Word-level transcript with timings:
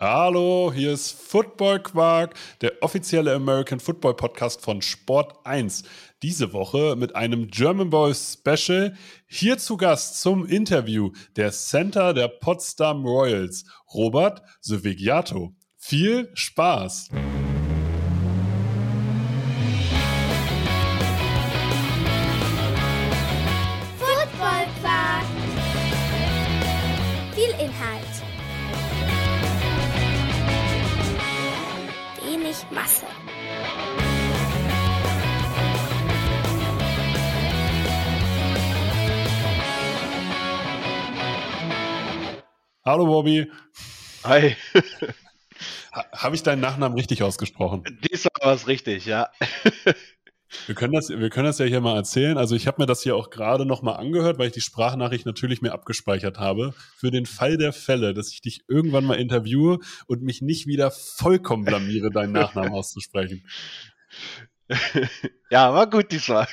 Hallo, 0.00 0.70
hier 0.72 0.92
ist 0.92 1.10
Football 1.10 1.82
Quark, 1.82 2.34
der 2.60 2.72
offizielle 2.82 3.34
American 3.34 3.80
Football 3.80 4.14
Podcast 4.14 4.60
von 4.60 4.80
Sport 4.80 5.44
1. 5.44 5.82
Diese 6.22 6.52
Woche 6.52 6.94
mit 6.94 7.16
einem 7.16 7.48
German 7.48 7.90
Boy 7.90 8.14
Special. 8.14 8.94
Hier 9.26 9.58
zu 9.58 9.76
Gast 9.76 10.20
zum 10.20 10.46
Interview 10.46 11.10
der 11.34 11.50
Center 11.50 12.14
der 12.14 12.28
Potsdam 12.28 13.04
Royals, 13.04 13.64
Robert 13.92 14.40
Sövigiato. 14.60 15.56
Viel 15.76 16.30
Spaß! 16.32 17.08
Hallo 42.88 43.04
Bobby. 43.04 43.46
Hi. 44.24 44.56
Ha 45.92 46.06
Habe 46.10 46.36
ich 46.36 46.42
deinen 46.42 46.60
Nachnamen 46.60 46.96
richtig 46.96 47.22
ausgesprochen? 47.22 47.82
Diesmal 48.10 48.32
war 48.40 48.54
es 48.54 48.66
richtig, 48.66 49.04
ja. 49.04 49.28
Wir 50.64 50.74
können, 50.74 50.94
das, 50.94 51.10
wir 51.10 51.28
können 51.28 51.44
das 51.44 51.58
ja 51.58 51.66
hier 51.66 51.82
mal 51.82 51.96
erzählen. 51.96 52.38
Also 52.38 52.54
ich 52.54 52.66
habe 52.66 52.80
mir 52.80 52.86
das 52.86 53.02
hier 53.02 53.14
auch 53.14 53.28
gerade 53.28 53.66
nochmal 53.66 53.98
angehört, 53.98 54.38
weil 54.38 54.46
ich 54.46 54.54
die 54.54 54.62
Sprachnachricht 54.62 55.26
natürlich 55.26 55.60
mir 55.60 55.72
abgespeichert 55.72 56.38
habe. 56.38 56.72
Für 56.96 57.10
den 57.10 57.26
Fall 57.26 57.58
der 57.58 57.74
Fälle, 57.74 58.14
dass 58.14 58.32
ich 58.32 58.40
dich 58.40 58.62
irgendwann 58.68 59.04
mal 59.04 59.20
interviewe 59.20 59.80
und 60.06 60.22
mich 60.22 60.40
nicht 60.40 60.66
wieder 60.66 60.90
vollkommen 60.90 61.66
blamiere, 61.66 62.08
deinen 62.10 62.32
Nachnamen 62.32 62.72
auszusprechen. 62.72 63.46
Ja, 65.50 65.72
war 65.74 65.88
gut 65.88 66.12
diesmal. 66.12 66.46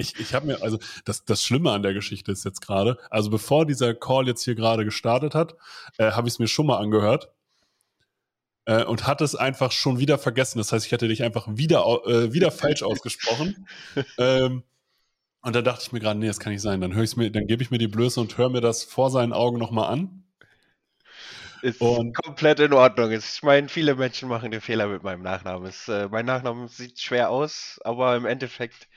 Ich, 0.00 0.18
ich 0.18 0.34
habe 0.34 0.46
mir, 0.46 0.62
also 0.62 0.78
das, 1.04 1.24
das 1.24 1.42
Schlimme 1.44 1.70
an 1.72 1.82
der 1.82 1.94
Geschichte 1.94 2.32
ist 2.32 2.44
jetzt 2.44 2.60
gerade, 2.60 2.98
also 3.10 3.30
bevor 3.30 3.66
dieser 3.66 3.94
Call 3.94 4.26
jetzt 4.26 4.44
hier 4.44 4.54
gerade 4.54 4.84
gestartet 4.84 5.34
hat, 5.34 5.54
äh, 5.98 6.12
habe 6.12 6.28
ich 6.28 6.34
es 6.34 6.38
mir 6.38 6.48
schon 6.48 6.66
mal 6.66 6.78
angehört 6.78 7.30
äh, 8.64 8.84
und 8.84 9.06
hatte 9.06 9.24
es 9.24 9.34
einfach 9.34 9.72
schon 9.72 9.98
wieder 9.98 10.18
vergessen. 10.18 10.58
Das 10.58 10.72
heißt, 10.72 10.86
ich 10.86 10.92
hatte 10.92 11.08
dich 11.08 11.22
einfach 11.22 11.46
wieder, 11.48 11.84
äh, 12.06 12.32
wieder 12.32 12.50
falsch 12.50 12.82
ausgesprochen. 12.82 13.66
ähm, 14.18 14.62
und 15.42 15.56
da 15.56 15.62
dachte 15.62 15.82
ich 15.86 15.92
mir 15.92 16.00
gerade, 16.00 16.18
nee, 16.18 16.26
das 16.26 16.38
kann 16.38 16.52
nicht 16.52 16.62
sein. 16.62 16.80
Dann 16.80 16.94
höre 16.94 17.04
ich 17.04 17.16
mir, 17.16 17.30
dann 17.30 17.46
gebe 17.46 17.62
ich 17.62 17.70
mir 17.70 17.78
die 17.78 17.88
Blöße 17.88 18.20
und 18.20 18.36
höre 18.36 18.50
mir 18.50 18.60
das 18.60 18.84
vor 18.84 19.10
seinen 19.10 19.32
Augen 19.32 19.58
nochmal 19.58 19.90
an. 19.90 20.24
Ist 21.62 21.80
Und- 21.80 22.14
komplett 22.14 22.60
in 22.60 22.72
Ordnung. 22.72 23.10
Ich 23.10 23.42
meine, 23.42 23.68
viele 23.68 23.94
Menschen 23.94 24.28
machen 24.28 24.50
den 24.50 24.60
Fehler 24.60 24.86
mit 24.86 25.02
meinem 25.02 25.22
Nachnamen. 25.22 25.68
Es, 25.68 25.88
äh, 25.88 26.08
mein 26.08 26.26
Nachname 26.26 26.68
sieht 26.68 26.98
schwer 27.00 27.30
aus, 27.30 27.78
aber 27.84 28.16
im 28.16 28.24
Endeffekt, 28.24 28.88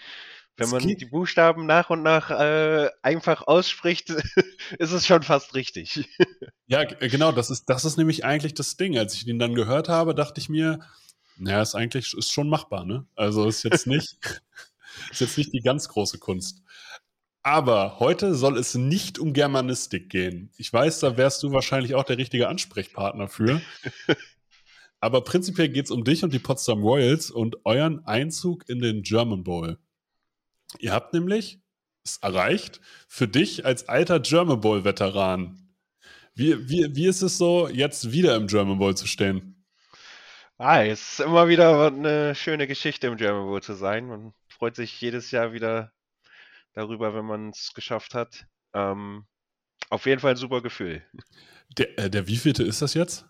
wenn 0.57 0.69
man 0.69 0.87
die 0.87 1.05
Buchstaben 1.05 1.65
nach 1.65 1.89
und 1.89 2.03
nach 2.03 2.29
äh, 2.29 2.89
einfach 3.01 3.47
ausspricht, 3.47 4.09
ist 4.79 4.91
es 4.91 5.05
schon 5.05 5.23
fast 5.23 5.55
richtig. 5.55 6.09
Ja, 6.65 6.85
genau, 6.85 7.31
das 7.31 7.51
ist, 7.51 7.65
das 7.65 7.85
ist 7.85 7.97
nämlich 7.97 8.25
eigentlich 8.25 8.55
das 8.55 8.77
Ding. 8.77 8.97
Als 8.97 9.13
ich 9.13 9.25
den 9.25 9.37
dann 9.37 9.53
gehört 9.53 9.89
habe, 9.89 10.15
dachte 10.15 10.39
ich 10.39 10.49
mir, 10.49 10.79
naja, 11.37 11.61
ist 11.61 11.75
eigentlich 11.75 12.13
ist 12.17 12.31
schon 12.31 12.49
machbar, 12.49 12.85
ne? 12.85 13.05
Also 13.15 13.47
ist 13.47 13.63
jetzt 13.63 13.85
nicht, 13.85 14.17
ist 15.11 15.21
jetzt 15.21 15.37
nicht 15.37 15.53
die 15.53 15.59
ganz 15.59 15.87
große 15.89 16.17
Kunst. 16.17 16.63
Aber 17.43 17.99
heute 17.99 18.33
soll 18.33 18.57
es 18.57 18.73
nicht 18.73 19.19
um 19.19 19.33
Germanistik 19.33 20.09
gehen. 20.09 20.51
Ich 20.57 20.71
weiß, 20.71 21.01
da 21.01 21.15
wärst 21.17 21.43
du 21.43 21.51
wahrscheinlich 21.51 21.93
auch 21.93 22.05
der 22.05 22.17
richtige 22.17 22.47
Ansprechpartner 22.47 23.27
für. 23.27 23.61
Aber 25.01 25.21
prinzipiell 25.21 25.67
geht 25.67 25.85
es 25.85 25.91
um 25.91 26.05
dich 26.05 26.23
und 26.23 26.33
die 26.33 26.39
Potsdam 26.39 26.81
Royals 26.81 27.29
und 27.29 27.65
euren 27.65 28.05
Einzug 28.05 28.67
in 28.69 28.79
den 28.79 29.03
German 29.03 29.43
Bowl. 29.43 29.77
Ihr 30.79 30.91
habt 30.91 31.13
nämlich 31.13 31.61
es 32.03 32.17
erreicht, 32.17 32.81
für 33.07 33.27
dich 33.27 33.65
als 33.65 33.87
alter 33.87 34.19
German 34.19 34.59
Bowl-Veteran. 34.59 35.63
Wie, 36.35 36.67
wie, 36.67 36.95
wie 36.95 37.07
ist 37.07 37.21
es 37.21 37.37
so, 37.37 37.69
jetzt 37.69 38.11
wieder 38.11 38.35
im 38.35 38.47
German 38.47 38.79
Bowl 38.79 38.95
zu 38.95 39.07
stehen? 39.07 39.63
Ah, 40.57 40.83
es 40.83 41.13
ist 41.13 41.19
immer 41.21 41.47
wieder 41.47 41.87
eine 41.87 42.35
schöne 42.35 42.67
Geschichte 42.67 43.07
im 43.07 43.17
German 43.17 43.45
Bowl 43.45 43.61
zu 43.61 43.73
sein. 43.73 44.07
Man 44.07 44.33
freut 44.47 44.75
sich 44.75 44.99
jedes 44.99 45.31
Jahr 45.31 45.53
wieder 45.53 45.91
darüber, 46.73 47.13
wenn 47.13 47.25
man 47.25 47.49
es 47.49 47.73
geschafft 47.73 48.13
hat. 48.13 48.45
Ähm, 48.73 49.25
auf 49.89 50.05
jeden 50.05 50.19
Fall 50.19 50.31
ein 50.31 50.37
super 50.37 50.61
Gefühl. 50.61 51.05
Der, 51.77 51.99
äh, 51.99 52.09
der 52.09 52.27
wievielte 52.27 52.63
ist 52.63 52.81
das 52.81 52.93
jetzt? 52.93 53.25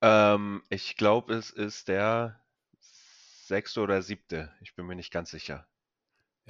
Ähm, 0.00 0.62
ich 0.68 0.96
glaube, 0.96 1.34
es 1.34 1.50
ist 1.50 1.88
der 1.88 2.40
sechste 2.80 3.80
oder 3.80 4.02
siebte. 4.02 4.52
Ich 4.60 4.74
bin 4.74 4.86
mir 4.86 4.96
nicht 4.96 5.12
ganz 5.12 5.30
sicher. 5.30 5.66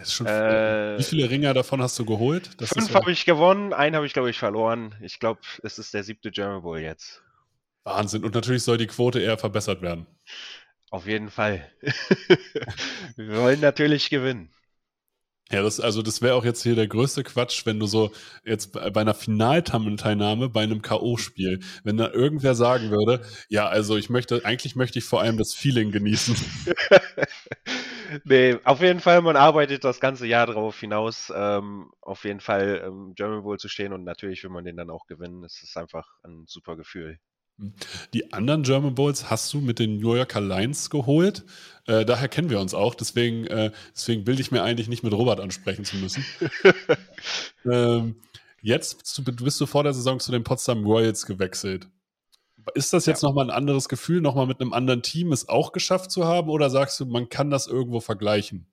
Äh, 0.01 0.99
wie 0.99 1.03
viele 1.03 1.31
Ringer 1.31 1.55
davon 1.55 1.83
hast 1.83 1.99
du 1.99 2.05
geholt? 2.05 2.51
Das 2.59 2.71
Fünf 2.71 2.89
ja 2.89 2.95
habe 2.95 3.13
ich 3.13 3.25
gewonnen, 3.25 3.73
einen 3.73 3.97
habe 3.97 4.07
ich, 4.07 4.13
glaube 4.13 4.31
ich, 4.31 4.39
verloren. 4.39 4.95
Ich 5.01 5.19
glaube, 5.19 5.41
es 5.63 5.79
ist 5.79 5.95
der 5.95 6.05
siebte 6.05 6.31
German 6.31 6.63
Bowl 6.63 6.79
jetzt. 6.79 7.23
Wahnsinn. 7.85 8.25
Und 8.25 8.35
natürlich 8.35 8.63
soll 8.63 8.79
die 8.79 8.87
Quote 8.87 9.21
eher 9.21 9.39
verbessert 9.39 9.83
werden. 9.83 10.07
Auf 10.91 11.07
jeden 11.07 11.31
Fall. 11.31 11.71
Wir 13.17 13.37
wollen 13.37 13.61
natürlich 13.61 14.11
gewinnen. 14.11 14.51
Ja, 15.53 15.63
das, 15.63 15.81
also 15.81 16.03
das 16.03 16.23
wäre 16.23 16.35
auch 16.35 16.45
jetzt 16.45 16.63
hier 16.63 16.77
der 16.77 16.87
größte 16.87 17.25
Quatsch, 17.25 17.67
wenn 17.67 17.81
du 17.81 17.87
so 17.87 18.13
jetzt 18.45 18.73
bei 18.73 18.89
bei 18.91 19.01
einer 19.01 19.15
Finalteilnahme 19.15 20.49
bei 20.49 20.63
einem 20.63 20.81
K.O.-Spiel, 20.81 21.65
wenn 21.83 21.97
da 21.97 22.09
irgendwer 22.11 22.55
sagen 22.55 22.91
würde, 22.91 23.23
ja, 23.49 23.67
also 23.67 23.97
ich 23.97 24.11
möchte, 24.11 24.45
eigentlich 24.45 24.77
möchte 24.77 25.01
ich 25.01 25.05
vor 25.05 25.21
allem 25.21 25.39
das 25.39 25.55
Feeling 25.55 25.91
genießen. 25.91 26.37
Nee, 28.25 28.59
auf 28.65 28.81
jeden 28.81 29.01
Fall, 29.01 29.23
man 29.23 29.37
arbeitet 29.37 29.85
das 29.85 30.01
ganze 30.01 30.27
Jahr 30.27 30.47
darauf 30.47 30.79
hinaus, 30.79 31.33
ähm, 31.35 31.91
auf 32.01 32.25
jeden 32.25 32.41
Fall 32.41 32.83
im 32.87 33.15
German 33.15 33.43
Bowl 33.43 33.59
zu 33.59 33.69
stehen 33.69 33.93
und 33.93 34.05
natürlich 34.05 34.43
will 34.43 34.51
man 34.51 34.65
den 34.65 34.77
dann 34.77 34.91
auch 34.91 35.07
gewinnen. 35.07 35.45
Es 35.45 35.63
ist 35.63 35.77
einfach 35.77 36.09
ein 36.25 36.45
super 36.47 36.77
Gefühl. 36.77 37.19
Die 38.15 38.33
anderen 38.33 38.63
German 38.63 38.95
Bowls 38.95 39.31
hast 39.31 39.53
du 39.53 39.61
mit 39.61 39.79
den 39.79 39.99
New 39.99 40.15
Yorker 40.15 40.41
Lions 40.41 40.89
geholt. 40.89 41.45
Äh, 41.87 42.07
daher 42.07 42.29
kennen 42.29 42.49
wir 42.49 42.59
uns 42.59 42.73
auch. 42.73 42.95
Deswegen, 42.95 43.47
äh, 43.49 43.71
deswegen 43.95 44.25
bilde 44.25 44.41
ich 44.41 44.51
mir 44.51 44.63
eigentlich 44.63 44.89
nicht 44.89 45.03
mit 45.03 45.13
Robert 45.13 45.41
ansprechen 45.41 45.85
zu 45.85 45.97
müssen. 45.97 46.25
ähm, 47.71 48.17
jetzt 48.63 48.99
bist 48.99 49.19
du, 49.19 49.45
bist 49.45 49.61
du 49.61 49.67
vor 49.67 49.85
der 49.85 49.93
Saison 49.93 50.21
zu 50.21 50.33
den 50.33 50.43
Potsdam 50.43 50.87
Royals 50.87 51.27
gewechselt. 51.27 51.89
Ist 52.75 52.93
das 52.93 53.07
jetzt 53.07 53.23
nochmal 53.23 53.47
ein 53.47 53.57
anderes 53.57 53.89
Gefühl, 53.89 54.21
nochmal 54.21 54.47
mit 54.47 54.61
einem 54.61 54.73
anderen 54.73 55.03
Team 55.03 55.33
es 55.33 55.49
auch 55.49 55.73
geschafft 55.73 56.11
zu 56.11 56.25
haben? 56.25 56.49
Oder 56.49 56.71
sagst 56.71 56.99
du, 57.01 57.07
man 57.07 57.29
kann 57.29 57.51
das 57.51 57.67
irgendwo 57.67 58.01
vergleichen? 58.01 58.67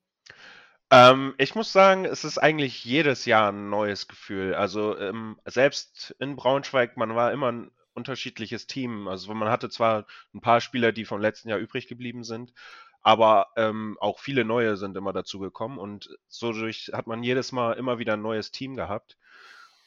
Ähm, 0.90 1.36
ich 1.38 1.54
muss 1.56 1.74
sagen, 1.74 2.06
es 2.06 2.24
ist 2.24 2.38
eigentlich 2.38 2.86
jedes 2.86 3.26
Jahr 3.26 3.52
ein 3.52 3.70
neues 3.70 4.08
Gefühl. 4.08 4.54
Also 4.56 4.98
ähm, 4.98 5.40
selbst 5.46 6.16
in 6.20 6.36
Braunschweig, 6.36 6.96
man 6.96 7.16
war 7.16 7.32
immer 7.34 7.52
ein 7.52 7.72
unterschiedliches 7.94 8.68
Team. 8.68 9.08
Also 9.08 9.34
man 9.34 9.50
hatte 9.50 9.70
zwar 9.70 10.06
ein 10.34 10.42
paar 10.42 10.62
Spieler, 10.62 10.92
die 10.94 11.04
vom 11.04 11.20
letzten 11.20 11.50
Jahr 11.50 11.60
übrig 11.60 11.88
geblieben 11.88 12.24
sind, 12.24 12.54
aber 13.02 13.48
ähm, 13.58 13.98
auch 14.00 14.20
viele 14.20 14.46
neue 14.46 14.78
sind 14.78 14.96
immer 14.96 15.14
dazu 15.14 15.40
gekommen 15.40 15.78
und 15.78 16.10
so 16.28 16.54
durch 16.54 16.92
hat 16.94 17.08
man 17.08 17.24
jedes 17.24 17.52
Mal 17.52 17.74
immer 17.74 18.00
wieder 18.00 18.14
ein 18.14 18.22
neues 18.22 18.52
Team 18.52 18.76
gehabt, 18.76 19.18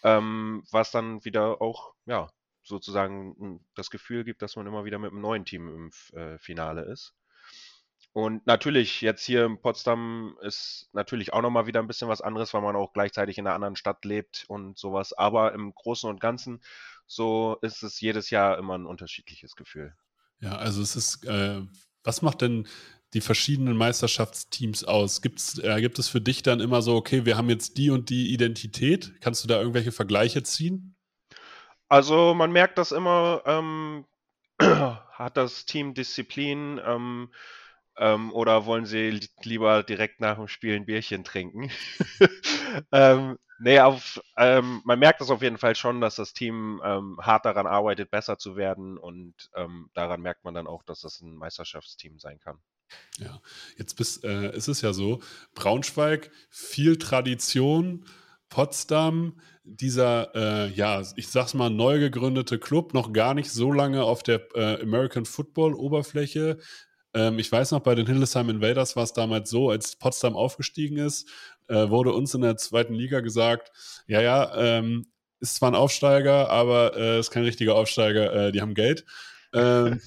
ähm, 0.02 0.64
was 0.70 0.90
dann 0.90 1.24
wieder 1.24 1.62
auch, 1.62 1.94
ja, 2.06 2.30
sozusagen 2.70 3.36
m, 3.38 3.60
das 3.74 3.90
Gefühl 3.90 4.24
gibt, 4.24 4.40
dass 4.40 4.56
man 4.56 4.66
immer 4.66 4.86
wieder 4.86 4.98
mit 4.98 5.12
einem 5.12 5.20
neuen 5.20 5.44
Team 5.44 5.68
im 5.68 6.18
äh, 6.18 6.38
Finale 6.38 6.82
ist. 6.82 7.14
Und 8.12 8.44
natürlich, 8.46 9.02
jetzt 9.02 9.24
hier 9.24 9.44
in 9.44 9.60
Potsdam 9.60 10.36
ist 10.42 10.88
natürlich 10.92 11.32
auch 11.32 11.42
nochmal 11.42 11.66
wieder 11.66 11.80
ein 11.80 11.86
bisschen 11.86 12.08
was 12.08 12.20
anderes, 12.20 12.52
weil 12.52 12.62
man 12.62 12.74
auch 12.74 12.92
gleichzeitig 12.92 13.38
in 13.38 13.46
einer 13.46 13.54
anderen 13.54 13.76
Stadt 13.76 14.04
lebt 14.04 14.46
und 14.48 14.78
sowas. 14.78 15.12
Aber 15.12 15.52
im 15.52 15.72
Großen 15.74 16.10
und 16.10 16.20
Ganzen, 16.20 16.60
so 17.06 17.58
ist 17.62 17.82
es 17.82 18.00
jedes 18.00 18.30
Jahr 18.30 18.58
immer 18.58 18.76
ein 18.76 18.86
unterschiedliches 18.86 19.54
Gefühl. 19.54 19.94
Ja, 20.40 20.56
also 20.56 20.82
es 20.82 20.96
ist, 20.96 21.24
äh, 21.24 21.60
was 22.02 22.22
macht 22.22 22.40
denn 22.40 22.66
die 23.14 23.20
verschiedenen 23.20 23.76
Meisterschaftsteams 23.76 24.84
aus? 24.84 25.22
Gibt's, 25.22 25.58
äh, 25.58 25.80
gibt 25.80 25.98
es 25.98 26.08
für 26.08 26.20
dich 26.20 26.42
dann 26.42 26.60
immer 26.60 26.82
so, 26.82 26.96
okay, 26.96 27.24
wir 27.26 27.36
haben 27.36 27.50
jetzt 27.50 27.76
die 27.76 27.90
und 27.90 28.10
die 28.10 28.32
Identität? 28.32 29.20
Kannst 29.20 29.44
du 29.44 29.48
da 29.48 29.58
irgendwelche 29.60 29.92
Vergleiche 29.92 30.42
ziehen? 30.42 30.96
Also 31.90 32.32
man 32.34 32.52
merkt 32.52 32.78
das 32.78 32.90
immer, 32.92 33.42
ähm, 33.46 34.06
hat 34.60 35.36
das 35.36 35.66
Team 35.66 35.94
Disziplin 35.94 36.80
ähm, 36.84 37.32
ähm, 37.98 38.32
oder 38.32 38.66
wollen 38.66 38.86
sie 38.86 39.10
li- 39.10 39.28
lieber 39.42 39.82
direkt 39.82 40.20
nach 40.20 40.36
dem 40.36 40.48
Spiel 40.48 40.76
ein 40.76 40.86
Bierchen 40.86 41.24
trinken? 41.24 41.70
ähm, 42.92 43.38
nee, 43.60 43.80
auf, 43.80 44.20
ähm, 44.38 44.82
man 44.84 44.98
merkt 45.00 45.20
das 45.20 45.30
auf 45.30 45.42
jeden 45.42 45.58
Fall 45.58 45.76
schon, 45.76 46.00
dass 46.00 46.16
das 46.16 46.34
Team 46.34 46.80
ähm, 46.84 47.18
hart 47.22 47.46
daran 47.46 47.66
arbeitet, 47.66 48.10
besser 48.10 48.38
zu 48.38 48.56
werden 48.56 48.98
und 48.98 49.34
ähm, 49.54 49.90
daran 49.94 50.22
merkt 50.22 50.44
man 50.44 50.54
dann 50.54 50.68
auch, 50.68 50.84
dass 50.84 51.00
das 51.02 51.20
ein 51.20 51.36
Meisterschaftsteam 51.36 52.18
sein 52.20 52.40
kann. 52.40 52.58
Ja, 53.18 53.40
jetzt 53.76 53.96
bist, 53.96 54.24
äh, 54.24 54.54
ist 54.56 54.68
es 54.68 54.80
ja 54.80 54.92
so, 54.92 55.20
Braunschweig, 55.54 56.30
viel 56.50 56.96
Tradition, 56.98 58.06
Potsdam, 58.48 59.40
dieser, 59.76 60.34
äh, 60.34 60.70
ja, 60.70 61.02
ich 61.16 61.28
sag's 61.28 61.54
mal, 61.54 61.70
neu 61.70 61.98
gegründete 61.98 62.58
Club 62.58 62.94
noch 62.94 63.12
gar 63.12 63.34
nicht 63.34 63.50
so 63.50 63.72
lange 63.72 64.02
auf 64.02 64.22
der 64.22 64.42
äh, 64.54 64.82
American 64.82 65.24
Football-Oberfläche. 65.24 66.58
Ähm, 67.14 67.38
ich 67.38 67.50
weiß 67.50 67.70
noch, 67.70 67.80
bei 67.80 67.94
den 67.94 68.06
Hildesheim 68.06 68.50
Invaders 68.50 68.96
war 68.96 69.04
es 69.04 69.12
damals 69.12 69.50
so, 69.50 69.70
als 69.70 69.96
Potsdam 69.96 70.36
aufgestiegen 70.36 70.96
ist, 70.96 71.28
äh, 71.68 71.88
wurde 71.88 72.12
uns 72.12 72.34
in 72.34 72.42
der 72.42 72.56
zweiten 72.56 72.94
Liga 72.94 73.20
gesagt, 73.20 73.72
ja, 74.06 74.20
ja, 74.20 74.56
ähm, 74.56 75.06
ist 75.40 75.56
zwar 75.56 75.70
ein 75.70 75.76
Aufsteiger, 75.76 76.50
aber 76.50 76.96
äh, 76.96 77.18
ist 77.18 77.30
kein 77.30 77.44
richtiger 77.44 77.74
Aufsteiger, 77.74 78.32
äh, 78.48 78.52
die 78.52 78.60
haben 78.60 78.74
Geld. 78.74 79.04
Ähm, 79.52 80.00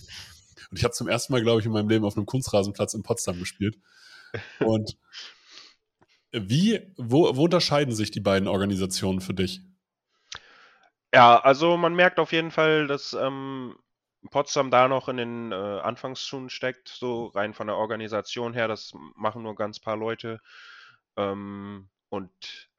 und 0.69 0.77
ich 0.77 0.83
habe 0.83 0.93
zum 0.93 1.07
ersten 1.07 1.33
Mal, 1.33 1.41
glaube 1.41 1.59
ich, 1.59 1.65
in 1.65 1.71
meinem 1.71 1.89
Leben 1.89 2.05
auf 2.05 2.17
einem 2.17 2.25
Kunstrasenplatz 2.25 2.93
in 2.93 3.03
Potsdam 3.03 3.39
gespielt. 3.39 3.77
Und 4.59 4.97
wie, 6.33 6.93
wo, 6.97 7.35
wo 7.35 7.43
unterscheiden 7.45 7.93
sich 7.93 8.11
die 8.11 8.19
beiden 8.19 8.47
Organisationen 8.47 9.21
für 9.21 9.33
dich? 9.33 9.61
Ja, 11.13 11.39
also 11.39 11.77
man 11.77 11.93
merkt 11.93 12.19
auf 12.19 12.31
jeden 12.31 12.49
Fall, 12.49 12.87
dass 12.87 13.13
ähm, 13.13 13.75
Potsdam 14.31 14.71
da 14.71 14.87
noch 14.87 15.09
in 15.09 15.17
den 15.17 15.51
äh, 15.51 15.55
Anfangsschuhen 15.55 16.49
steckt, 16.49 16.89
so 16.89 17.27
rein 17.27 17.53
von 17.53 17.67
der 17.67 17.75
Organisation 17.75 18.53
her. 18.53 18.67
Das 18.67 18.93
machen 19.15 19.43
nur 19.43 19.55
ganz 19.55 19.79
paar 19.79 19.95
Leute. 19.95 20.41
Ähm, 21.15 21.89
und 22.09 22.69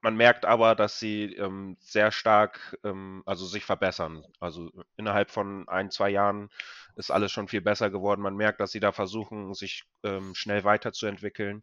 man 0.00 0.16
merkt 0.16 0.46
aber, 0.46 0.74
dass 0.74 0.98
sie 0.98 1.34
ähm, 1.34 1.76
sehr 1.80 2.10
stark, 2.10 2.78
ähm, 2.84 3.22
also 3.26 3.44
sich 3.44 3.66
verbessern. 3.66 4.24
Also 4.38 4.70
innerhalb 4.96 5.30
von 5.30 5.68
ein, 5.68 5.90
zwei 5.90 6.08
Jahren 6.08 6.48
ist 6.96 7.10
alles 7.10 7.30
schon 7.30 7.48
viel 7.48 7.60
besser 7.60 7.90
geworden. 7.90 8.22
Man 8.22 8.36
merkt, 8.36 8.60
dass 8.60 8.72
sie 8.72 8.80
da 8.80 8.92
versuchen, 8.92 9.52
sich 9.52 9.84
ähm, 10.02 10.34
schnell 10.34 10.64
weiterzuentwickeln 10.64 11.62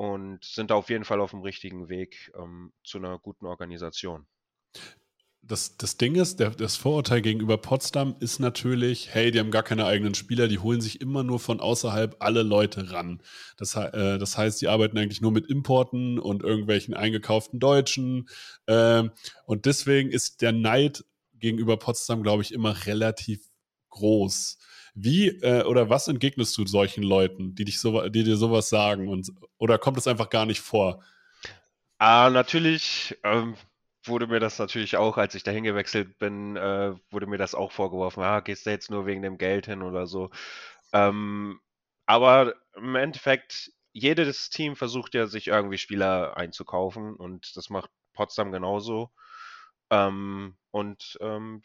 und 0.00 0.42
sind 0.42 0.72
auf 0.72 0.88
jeden 0.88 1.04
Fall 1.04 1.20
auf 1.20 1.32
dem 1.32 1.42
richtigen 1.42 1.90
Weg 1.90 2.32
ähm, 2.34 2.72
zu 2.84 2.96
einer 2.96 3.18
guten 3.18 3.44
Organisation 3.44 4.26
das, 5.42 5.76
das 5.76 5.96
Ding 5.96 6.14
ist, 6.16 6.38
der, 6.38 6.50
das 6.50 6.76
Vorurteil 6.76 7.22
gegenüber 7.22 7.56
Potsdam 7.56 8.14
ist 8.20 8.38
natürlich, 8.40 9.14
hey, 9.14 9.30
die 9.30 9.38
haben 9.38 9.50
gar 9.50 9.62
keine 9.62 9.86
eigenen 9.86 10.14
Spieler, 10.14 10.48
die 10.48 10.58
holen 10.58 10.80
sich 10.80 11.00
immer 11.00 11.22
nur 11.22 11.40
von 11.40 11.60
außerhalb 11.60 12.16
alle 12.20 12.42
Leute 12.42 12.90
ran. 12.92 13.22
Das, 13.56 13.74
äh, 13.74 14.18
das 14.18 14.36
heißt, 14.36 14.60
die 14.60 14.68
arbeiten 14.68 14.98
eigentlich 14.98 15.20
nur 15.20 15.32
mit 15.32 15.46
Importen 15.46 16.18
und 16.18 16.42
irgendwelchen 16.42 16.94
eingekauften 16.94 17.58
Deutschen. 17.58 18.28
Ähm, 18.66 19.12
und 19.46 19.64
deswegen 19.64 20.10
ist 20.10 20.42
der 20.42 20.52
Neid 20.52 21.04
gegenüber 21.34 21.78
Potsdam, 21.78 22.22
glaube 22.22 22.42
ich, 22.42 22.52
immer 22.52 22.86
relativ 22.86 23.40
groß. 23.88 24.58
Wie 24.94 25.28
äh, 25.28 25.64
oder 25.64 25.90
was 25.90 26.08
entgegnest 26.08 26.56
du 26.58 26.66
solchen 26.66 27.02
Leuten, 27.02 27.54
die, 27.54 27.64
dich 27.64 27.80
so, 27.80 28.08
die 28.08 28.24
dir 28.24 28.36
sowas 28.36 28.68
sagen? 28.68 29.08
Und, 29.08 29.32
oder 29.58 29.78
kommt 29.78 29.98
es 29.98 30.06
einfach 30.06 30.30
gar 30.30 30.46
nicht 30.46 30.60
vor? 30.60 31.02
Ah, 31.98 32.30
natürlich. 32.30 33.18
Ähm 33.24 33.56
wurde 34.04 34.26
mir 34.26 34.40
das 34.40 34.58
natürlich 34.58 34.96
auch, 34.96 35.16
als 35.18 35.34
ich 35.34 35.42
dahin 35.42 35.64
gewechselt 35.64 36.18
bin, 36.18 36.56
äh, 36.56 36.94
wurde 37.10 37.26
mir 37.26 37.38
das 37.38 37.54
auch 37.54 37.72
vorgeworfen, 37.72 38.22
ah, 38.22 38.40
gehst 38.40 38.66
du 38.66 38.70
jetzt 38.70 38.90
nur 38.90 39.06
wegen 39.06 39.22
dem 39.22 39.38
Geld 39.38 39.66
hin 39.66 39.82
oder 39.82 40.06
so. 40.06 40.30
Ähm, 40.92 41.60
aber 42.06 42.54
im 42.76 42.96
Endeffekt, 42.96 43.72
jedes 43.92 44.50
Team 44.50 44.76
versucht 44.76 45.14
ja, 45.14 45.26
sich 45.26 45.48
irgendwie 45.48 45.78
Spieler 45.78 46.36
einzukaufen 46.36 47.14
und 47.16 47.56
das 47.56 47.70
macht 47.70 47.90
Potsdam 48.14 48.52
genauso. 48.52 49.10
Ähm, 49.90 50.56
und 50.70 51.18
ähm, 51.20 51.62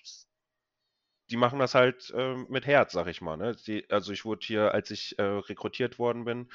die 1.30 1.38
machen 1.38 1.60
das 1.60 1.76
halt 1.76 2.12
äh, 2.16 2.36
mit 2.50 2.66
Herz, 2.68 2.94
sag 2.94 3.08
ich 3.08 3.22
mal. 3.22 3.38
Ne? 3.38 3.56
Die, 3.68 3.90
also 3.90 4.12
ich 4.12 4.26
wurde 4.26 4.46
hier, 4.46 4.74
als 4.74 4.92
ich 4.92 5.18
äh, 5.20 5.24
rekrutiert 5.24 6.00
worden 6.00 6.26
bin, 6.26 6.50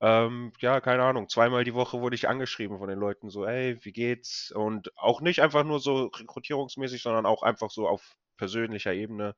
ähm, 0.00 0.52
ja, 0.58 0.80
keine 0.80 1.04
Ahnung, 1.04 1.28
zweimal 1.28 1.64
die 1.64 1.74
Woche 1.74 2.00
wurde 2.00 2.16
ich 2.16 2.28
angeschrieben 2.28 2.78
von 2.78 2.88
den 2.88 2.98
Leuten, 2.98 3.30
so, 3.30 3.46
ey, 3.46 3.78
wie 3.84 3.92
geht's? 3.92 4.50
Und 4.50 4.96
auch 4.98 5.20
nicht 5.20 5.40
einfach 5.40 5.64
nur 5.64 5.78
so 5.80 6.06
rekrutierungsmäßig, 6.06 7.02
sondern 7.02 7.24
auch 7.26 7.42
einfach 7.44 7.70
so 7.70 7.88
auf 7.88 8.16
persönlicher 8.36 8.92
Ebene, 8.92 9.36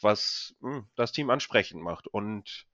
was 0.00 0.54
mh, 0.60 0.76
hm, 0.76 0.88
das 0.96 1.12
Team 1.12 1.30
ansprechend 1.30 1.82
macht. 1.82 2.08
Und 2.08 2.66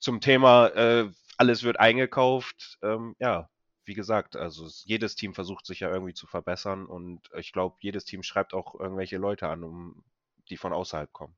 zum 0.00 0.20
Thema, 0.20 0.68
äh, 0.68 1.10
alles 1.36 1.62
wird 1.62 1.78
eingekauft, 1.80 2.78
ähm, 2.82 3.14
ja, 3.20 3.48
wie 3.84 3.94
gesagt, 3.94 4.36
also 4.36 4.68
jedes 4.84 5.16
Team 5.16 5.34
versucht 5.34 5.66
sich 5.66 5.80
ja 5.80 5.90
irgendwie 5.90 6.14
zu 6.14 6.26
verbessern 6.26 6.86
und 6.86 7.20
ich 7.36 7.52
glaube, 7.52 7.76
jedes 7.80 8.04
Team 8.04 8.22
schreibt 8.22 8.54
auch 8.54 8.78
irgendwelche 8.78 9.18
Leute 9.18 9.48
an, 9.48 9.64
um, 9.64 10.04
die 10.48 10.56
von 10.56 10.72
außerhalb 10.72 11.12
kommen. 11.12 11.34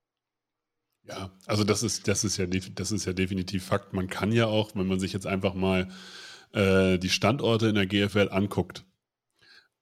Ja, 1.07 1.31
also 1.47 1.65
das 1.65 1.83
ist, 1.83 2.09
das 2.09 2.25
ist 2.25 2.39
ja, 2.39 2.47
das 2.47 2.93
ist 2.93 3.05
ja 3.05 3.13
definitiv 3.13 3.65
Fakt. 3.65 3.93
Man 3.93 4.09
kann 4.09 4.33
ja 4.33 4.47
auch, 4.47 4.75
wenn 4.75 4.87
man 4.87 5.01
sich 5.01 5.13
jetzt 5.13 5.27
einfach 5.27 5.55
mal 5.55 5.89
äh, 6.53 6.99
die 6.99 7.11
Standorte 7.11 7.69
in 7.69 7.75
der 7.75 7.87
GFL 7.87 8.29
anguckt 8.31 8.85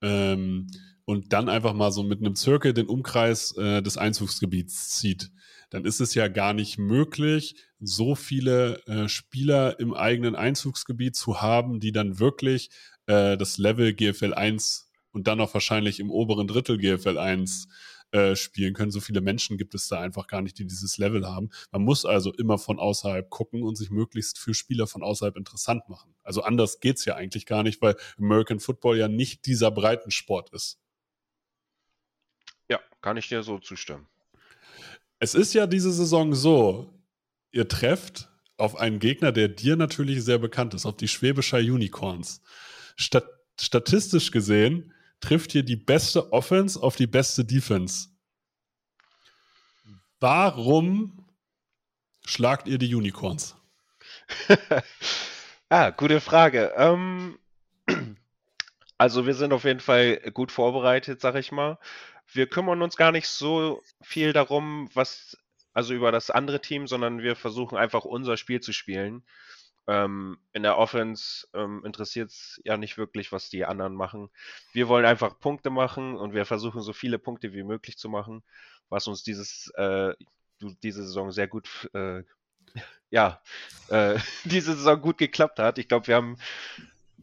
ähm, 0.01 0.67
und 1.05 1.33
dann 1.33 1.49
einfach 1.49 1.75
mal 1.75 1.93
so 1.93 2.03
mit 2.03 2.21
einem 2.21 2.35
Zirkel 2.35 2.75
den 2.75 2.89
Umkreis 2.89 3.57
äh, 3.57 3.83
des 3.83 3.97
Einzugsgebiets 3.99 4.99
zieht, 4.99 5.31
dann 5.71 5.85
ist 5.85 6.01
es 6.01 6.15
ja 6.15 6.29
gar 6.29 6.55
nicht 6.55 6.79
möglich, 6.79 7.57
so 7.79 8.15
viele 8.15 8.85
äh, 8.87 9.09
Spieler 9.09 9.79
im 9.81 9.95
eigenen 9.95 10.35
Einzugsgebiet 10.35 11.17
zu 11.17 11.41
haben, 11.41 11.79
die 11.79 11.93
dann 11.93 12.19
wirklich 12.19 12.71
äh, 13.07 13.37
das 13.37 13.59
Level 13.59 13.95
GFL 13.95 14.35
1 14.35 14.91
und 15.13 15.29
dann 15.29 15.41
auch 15.41 15.55
wahrscheinlich 15.55 16.01
im 16.01 16.11
oberen 16.11 16.47
Drittel 16.47 16.79
GFL 16.79 17.19
1 17.19 17.69
äh, 18.13 18.37
spielen 18.37 18.75
können. 18.75 18.91
So 18.91 19.01
viele 19.01 19.21
Menschen 19.21 19.57
gibt 19.57 19.75
es 19.75 19.89
da 19.89 20.01
einfach 20.01 20.27
gar 20.27 20.43
nicht, 20.43 20.59
die 20.59 20.67
dieses 20.67 20.99
Level 20.99 21.27
haben. 21.27 21.51
Man 21.71 21.83
muss 21.83 22.05
also 22.05 22.33
immer 22.35 22.59
von 22.59 22.79
außerhalb 22.79 23.31
gucken 23.31 23.63
und 23.63 23.77
sich 23.77 23.91
möglichst 23.91 24.39
für 24.39 24.53
Spieler 24.53 24.87
von 24.87 25.03
außerhalb 25.03 25.37
interessant 25.37 25.89
machen. 25.89 26.15
Also 26.23 26.43
anders 26.43 26.81
geht 26.81 26.99
es 26.99 27.07
ja 27.07 27.15
eigentlich 27.15 27.47
gar 27.47 27.63
nicht, 27.63 27.81
weil 27.81 27.97
American 28.19 28.61
Football 28.61 28.99
ja 28.99 29.09
nicht 29.09 29.47
dieser 29.47 29.71
Breitensport 29.71 30.51
ist. 30.51 30.79
Ja, 32.69 32.81
kann 33.01 33.17
ich 33.17 33.29
dir 33.29 33.43
so 33.43 33.59
zustimmen. 33.59 34.07
Es 35.19 35.35
ist 35.35 35.55
ja 35.55 35.67
diese 35.67 35.93
Saison 35.93 36.35
so, 36.35 36.93
ihr 37.51 37.67
trefft 37.67 38.29
auf 38.59 38.77
einen 38.77 38.99
Gegner, 38.99 39.33
der 39.33 39.49
dir 39.49 39.77
natürlich 39.77 40.23
sehr 40.23 40.39
bekannt 40.39 40.75
ist, 40.75 40.85
auf 40.85 40.97
die 40.97 41.09
Schwäbischer 41.09 41.59
Unicorns. 41.59 42.43
Stat 42.97 43.25
statistisch 43.59 44.31
gesehen 44.31 44.93
trifft 45.23 45.53
hier 45.53 45.63
die 45.63 45.77
beste 45.77 46.33
Offense 46.33 46.83
auf 46.83 46.97
die 46.97 47.07
beste 47.07 47.45
Defense. 47.45 48.09
Warum 50.21 51.27
schlagt 52.25 52.69
ihr 52.69 52.79
die 52.79 52.95
Unicorns? 52.95 53.57
ah, 55.69 55.91
gute 55.91 56.21
Frage. 56.21 56.73
Ähm, 56.77 57.39
also 58.99 59.27
wir 59.27 59.35
sind 59.35 59.53
auf 59.53 59.65
jeden 59.65 59.81
Fall 59.81 60.19
gut 60.33 60.53
vorbereitet, 60.53 61.21
sag 61.21 61.35
ich 61.37 61.51
mal. 61.51 61.79
Wir 62.33 62.47
kümmern 62.47 62.83
uns 62.83 62.97
gar 62.97 63.13
nicht 63.13 63.29
so 63.29 63.83
viel 64.01 64.33
darum, 64.33 64.89
was, 64.95 65.37
also 65.73 65.95
über 65.95 66.13
das 66.13 66.31
andere 66.31 66.61
Team, 66.61 66.87
sondern 66.87 67.23
wir 67.23 67.37
versuchen 67.37 67.77
einfach 67.77 68.05
unser 68.05 68.37
Spiel 68.37 68.61
zu 68.61 68.73
spielen. 68.73 69.25
Ähm, 69.89 70.39
in 70.53 70.63
der 70.63 70.79
Offense 70.79 71.49
ähm, 71.55 71.85
interessiert 71.85 72.31
es 72.31 72.61
ja 72.65 72.77
nicht 72.77 72.99
wirklich, 72.99 73.33
was 73.33 73.51
die 73.51 73.65
anderen 73.65 73.95
machen. 73.95 74.31
Wir 74.73 74.89
wollen 74.89 75.05
einfach 75.05 75.39
Punkte 75.41 75.71
machen 75.71 76.17
und 76.17 76.35
wir 76.35 76.47
versuchen 76.47 76.83
so 76.83 76.93
viele 76.93 77.19
Punkte 77.19 77.53
wie 77.53 77.65
möglich 77.65 77.99
zu 77.99 78.09
machen, 78.09 78.43
was 78.89 79.09
uns 79.09 79.25
dieses, 79.25 79.73
äh, 79.77 80.15
diese 80.61 81.03
Saison 81.03 81.33
sehr 81.33 81.49
gut, 81.49 81.91
äh, 81.95 82.23
ja, 83.11 83.43
äh, 83.89 84.19
diese 84.45 84.75
Saison 84.75 85.01
gut 85.01 85.19
geklappt 85.19 85.59
hat. 85.59 85.79
Ich 85.79 85.89
glaube, 85.89 86.07
wir 86.07 86.17
haben 86.17 86.37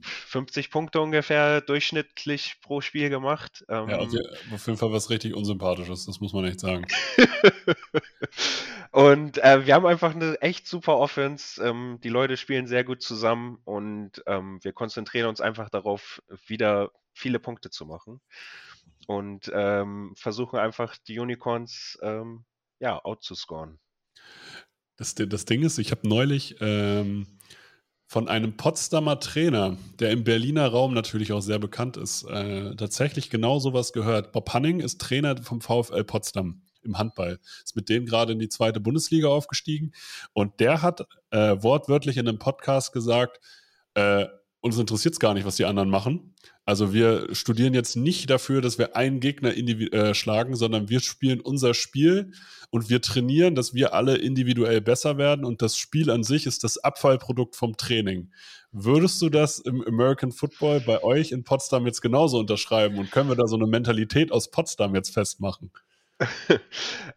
50 0.02 0.72
Punkte 0.72 1.02
ungefähr 1.02 1.62
durchschnittlich 1.62 2.58
pro 2.62 2.82
Spiel 2.82 3.10
gemacht. 3.10 3.66
Ähm, 3.70 3.90
ja, 3.90 3.98
auf 4.00 4.68
jeden 4.68 4.78
Fall 4.78 4.92
was 4.92 5.10
richtig 5.10 5.36
Unsympathisches, 5.36 6.06
das 6.06 6.20
muss 6.20 6.34
man 6.34 6.46
echt 6.46 6.60
sagen. 6.60 6.86
und 8.92 9.38
äh, 9.44 9.66
wir 9.66 9.74
haben 9.74 9.86
einfach 9.86 10.16
eine 10.16 10.42
echt 10.42 10.68
super 10.68 10.98
Offense. 10.98 11.64
Ähm, 11.64 12.00
die 12.04 12.10
Leute 12.10 12.38
spielen 12.38 12.68
sehr 12.68 12.84
gut 12.84 13.02
zusammen 13.02 13.60
und 13.66 14.24
ähm, 14.26 14.60
wir 14.62 14.74
konzentrieren 14.74 15.28
uns 15.28 15.42
einfach 15.42 15.70
darauf, 15.70 16.22
wieder 16.46 16.92
viele 17.14 17.40
Punkte 17.40 17.70
zu 17.70 17.86
machen. 17.86 18.22
Und 19.08 19.52
ähm, 19.54 20.14
versuchen 20.16 20.60
einfach 20.60 20.96
die 21.08 21.20
Unicorns 21.20 21.98
ähm, 22.04 22.46
ja, 22.80 23.04
outzuscoren. 23.04 23.80
Das, 24.98 25.16
das 25.16 25.46
Ding 25.46 25.64
ist, 25.64 25.78
ich 25.80 25.92
habe 25.92 26.08
neulich 26.08 26.58
ähm, 26.60 27.39
von 28.10 28.28
einem 28.28 28.58
Potsdamer 28.58 29.20
Trainer, 29.20 29.78
der 30.00 30.10
im 30.10 30.24
Berliner 30.24 30.68
Raum 30.68 30.96
natürlich 30.96 31.32
auch 31.32 31.42
sehr 31.42 31.60
bekannt 31.60 31.96
ist, 31.96 32.24
äh, 32.24 32.76
tatsächlich 32.76 33.30
genau 33.30 33.60
sowas 33.60 33.94
gehört. 33.94 34.32
Bob 34.32 34.52
Hanning 34.52 34.80
ist 34.80 35.00
Trainer 35.00 35.38
vom 35.44 35.62
VfL 35.62 36.04
Potsdam 36.04 36.64
im 36.82 36.98
Handball. 36.98 37.40
Ist 37.64 37.76
mit 37.76 37.88
dem 37.88 38.08
gerade 38.08 38.34
in 38.34 38.40
die 38.40 38.50
zweite 38.50 38.80
Bundesliga 38.80 39.28
aufgestiegen. 39.28 39.92
Und 40.34 40.60
der 40.60 40.82
hat 40.82 41.02
äh, 41.30 41.58
wortwörtlich 41.62 42.18
in 42.18 42.28
einem 42.28 42.40
Podcast 42.40 42.94
gesagt, 42.94 43.40
äh, 43.94 44.26
uns 44.60 44.80
interessiert 44.80 45.14
es 45.14 45.20
gar 45.20 45.36
nicht, 45.36 45.46
was 45.46 45.58
die 45.58 45.66
anderen 45.66 45.92
machen. 45.92 46.34
Also 46.70 46.94
wir 46.94 47.34
studieren 47.34 47.74
jetzt 47.74 47.96
nicht 47.96 48.30
dafür, 48.30 48.62
dass 48.62 48.78
wir 48.78 48.96
einen 48.96 49.22
Gegner 49.22 49.58
äh, 49.58 50.14
schlagen, 50.14 50.56
sondern 50.56 50.88
wir 50.88 51.00
spielen 51.00 51.42
unser 51.42 51.74
Spiel 51.74 52.32
und 52.70 52.92
wir 52.92 53.02
trainieren, 53.02 53.56
dass 53.56 53.74
wir 53.74 53.96
alle 53.96 54.18
individuell 54.18 54.80
besser 54.80 55.18
werden 55.18 55.46
und 55.46 55.64
das 55.64 55.78
Spiel 55.78 56.12
an 56.12 56.22
sich 56.24 56.46
ist 56.46 56.64
das 56.64 56.78
Abfallprodukt 56.78 57.56
vom 57.56 57.76
Training. 57.76 58.30
Würdest 58.72 59.20
du 59.20 59.30
das 59.30 59.58
im 59.58 59.82
American 59.82 60.32
Football 60.32 60.82
bei 60.82 61.04
euch 61.04 61.32
in 61.32 61.44
Potsdam 61.44 61.88
jetzt 61.88 62.02
genauso 62.02 62.38
unterschreiben 62.38 63.00
und 63.00 63.10
können 63.10 63.30
wir 63.30 63.36
da 63.36 63.48
so 63.48 63.56
eine 63.56 63.66
Mentalität 63.66 64.32
aus 64.32 64.52
Potsdam 64.52 64.94
jetzt 64.94 65.12
festmachen? 65.12 65.72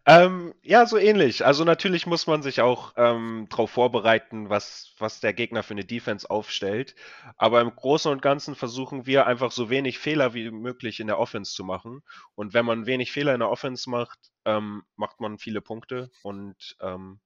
ähm, 0.05 0.53
ja, 0.63 0.85
so 0.85 0.97
ähnlich. 0.97 1.45
Also 1.45 1.65
natürlich 1.65 2.05
muss 2.05 2.25
man 2.25 2.41
sich 2.41 2.61
auch 2.61 2.93
ähm, 2.95 3.47
darauf 3.49 3.71
vorbereiten, 3.71 4.49
was, 4.49 4.93
was 4.97 5.19
der 5.19 5.33
Gegner 5.33 5.61
für 5.61 5.73
eine 5.73 5.83
Defense 5.83 6.29
aufstellt. 6.29 6.95
Aber 7.35 7.59
im 7.61 7.75
Großen 7.75 8.11
und 8.11 8.21
Ganzen 8.21 8.55
versuchen 8.55 9.05
wir 9.05 9.27
einfach 9.27 9.51
so 9.51 9.69
wenig 9.69 9.99
Fehler 9.99 10.33
wie 10.33 10.49
möglich 10.51 10.99
in 10.99 11.07
der 11.07 11.19
Offense 11.19 11.53
zu 11.53 11.63
machen. 11.63 12.01
Und 12.35 12.53
wenn 12.53 12.65
man 12.65 12.85
wenig 12.85 13.11
Fehler 13.11 13.33
in 13.33 13.41
der 13.41 13.49
Offense 13.49 13.89
macht, 13.89 14.19
ähm, 14.45 14.83
macht 14.95 15.19
man 15.19 15.37
viele 15.37 15.61
Punkte 15.61 16.09
und 16.21 16.77
ähm, 16.81 17.19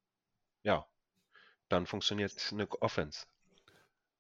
ja, 0.64 0.86
dann 1.70 1.86
funktioniert 1.86 2.34
eine 2.52 2.70
Offense. 2.82 3.26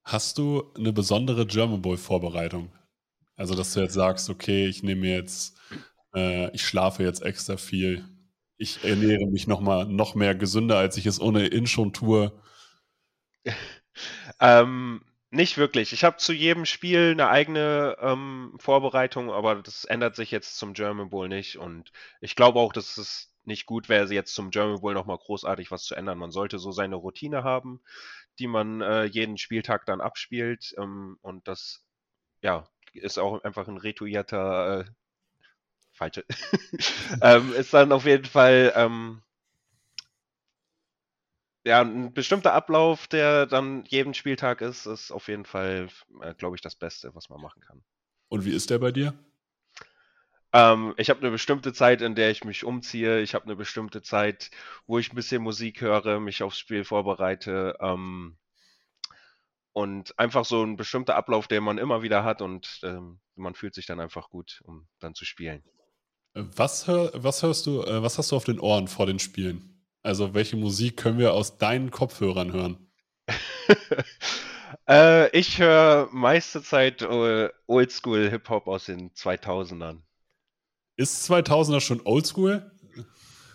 Hast 0.03 0.37
du 0.37 0.71
eine 0.75 0.93
besondere 0.93 1.45
German 1.45 1.81
Bowl 1.81 1.97
Vorbereitung? 1.97 2.71
Also, 3.35 3.55
dass 3.55 3.73
du 3.73 3.81
jetzt 3.81 3.93
sagst, 3.93 4.29
okay, 4.29 4.65
ich 4.65 4.81
nehme 4.81 5.07
jetzt 5.07 5.57
äh, 6.15 6.53
ich 6.53 6.65
schlafe 6.65 7.03
jetzt 7.03 7.21
extra 7.21 7.57
viel. 7.57 8.05
Ich 8.57 8.83
ernähre 8.83 9.27
mich 9.27 9.47
noch 9.47 9.61
mal 9.61 9.85
noch 9.85 10.15
mehr 10.15 10.35
gesünder, 10.35 10.77
als 10.77 10.97
ich 10.97 11.05
es 11.05 11.21
ohnehin 11.21 11.67
schon 11.67 11.93
tue. 11.93 12.31
ähm, 14.39 15.03
nicht 15.29 15.57
wirklich. 15.57 15.93
Ich 15.93 16.03
habe 16.03 16.17
zu 16.17 16.33
jedem 16.33 16.65
Spiel 16.65 17.11
eine 17.11 17.29
eigene 17.29 17.97
ähm, 17.99 18.55
Vorbereitung, 18.59 19.31
aber 19.31 19.55
das 19.55 19.83
ändert 19.85 20.15
sich 20.15 20.31
jetzt 20.31 20.57
zum 20.57 20.73
German 20.73 21.09
Bowl 21.09 21.27
nicht. 21.27 21.57
Und 21.57 21.91
ich 22.21 22.35
glaube 22.35 22.59
auch, 22.59 22.73
dass 22.73 22.97
es 22.97 23.33
nicht 23.43 23.65
gut 23.65 23.89
wäre, 23.89 24.11
jetzt 24.13 24.33
zum 24.33 24.51
German 24.51 24.81
Bowl 24.81 24.93
nochmal 24.93 25.17
großartig 25.17 25.71
was 25.71 25.83
zu 25.83 25.95
ändern. 25.95 26.17
Man 26.17 26.31
sollte 26.31 26.59
so 26.59 26.71
seine 26.71 26.95
Routine 26.95 27.43
haben, 27.43 27.81
die 28.39 28.47
man 28.47 28.81
äh, 28.81 29.05
jeden 29.05 29.37
Spieltag 29.37 29.85
dann 29.85 30.01
abspielt. 30.01 30.73
Ähm, 30.77 31.17
und 31.21 31.47
das, 31.47 31.85
ja, 32.41 32.67
ist 32.93 33.19
auch 33.19 33.43
einfach 33.43 33.67
ein 33.67 33.77
rituierter 33.77 34.81
äh, 34.81 34.85
falsche, 35.97 36.23
ähm, 37.21 37.53
ist 37.53 37.73
dann 37.73 37.91
auf 37.91 38.05
jeden 38.05 38.25
Fall 38.25 38.71
ähm, 38.75 39.21
ja, 41.65 41.81
ein 41.81 42.13
bestimmter 42.13 42.53
Ablauf, 42.53 43.07
der 43.07 43.45
dann 43.45 43.83
jeden 43.85 44.13
Spieltag 44.13 44.61
ist, 44.61 44.85
ist 44.85 45.11
auf 45.11 45.27
jeden 45.27 45.45
Fall, 45.45 45.89
äh, 46.21 46.33
glaube 46.35 46.55
ich, 46.55 46.61
das 46.61 46.75
Beste, 46.75 47.13
was 47.13 47.29
man 47.29 47.41
machen 47.41 47.61
kann. 47.61 47.83
Und 48.29 48.45
wie 48.45 48.53
ist 48.53 48.69
der 48.69 48.79
bei 48.79 48.91
dir? 48.91 49.13
Ähm, 50.53 50.93
ich 50.97 51.09
habe 51.09 51.19
eine 51.19 51.31
bestimmte 51.31 51.73
Zeit, 51.73 52.01
in 52.01 52.15
der 52.15 52.31
ich 52.31 52.45
mich 52.45 52.63
umziehe. 52.63 53.19
Ich 53.19 53.35
habe 53.35 53.45
eine 53.45 53.57
bestimmte 53.57 54.01
Zeit, 54.01 54.49
wo 54.85 54.97
ich 54.97 55.11
ein 55.11 55.15
bisschen 55.15 55.43
Musik 55.43 55.81
höre, 55.81 56.21
mich 56.21 56.41
aufs 56.41 56.57
Spiel 56.57 56.85
vorbereite. 56.85 57.75
Ähm, 57.81 58.37
und 59.73 60.17
einfach 60.17 60.45
so 60.45 60.63
ein 60.63 60.77
bestimmter 60.77 61.15
Ablauf, 61.15 61.47
den 61.47 61.63
man 61.63 61.77
immer 61.77 62.01
wieder 62.01 62.23
hat 62.23 62.41
und 62.41 62.79
ähm, 62.81 63.19
man 63.35 63.53
fühlt 63.53 63.75
sich 63.75 63.85
dann 63.85 63.99
einfach 63.99 64.29
gut, 64.29 64.61
um 64.63 64.87
dann 64.99 65.13
zu 65.13 65.23
spielen. 65.23 65.63
Was, 66.37 66.87
hör, 66.87 67.11
was 67.15 67.41
hörst 67.41 67.65
du, 67.65 67.81
äh, 67.81 68.03
was 68.03 68.17
hast 68.19 68.31
du 68.31 68.35
auf 68.35 68.43
den 68.43 68.59
Ohren 68.59 68.87
vor 68.87 69.07
den 69.07 69.17
Spielen? 69.17 69.83
Also 70.03 70.35
welche 70.35 70.55
Musik 70.55 70.97
können 70.97 71.17
wir 71.17 71.33
aus 71.33 71.57
deinen 71.57 71.89
Kopfhörern 71.89 72.53
hören? 72.53 72.91
äh, 74.87 75.35
ich 75.37 75.57
höre 75.57 76.09
meiste 76.11 76.61
Zeit 76.61 77.01
äh, 77.01 77.49
Oldschool 77.65 78.29
Hip-Hop 78.29 78.67
aus 78.67 78.85
den 78.85 79.09
2000ern. 79.11 80.01
Ist 80.95 81.29
2000er 81.29 81.81
schon 81.81 82.01
Oldschool? 82.05 82.71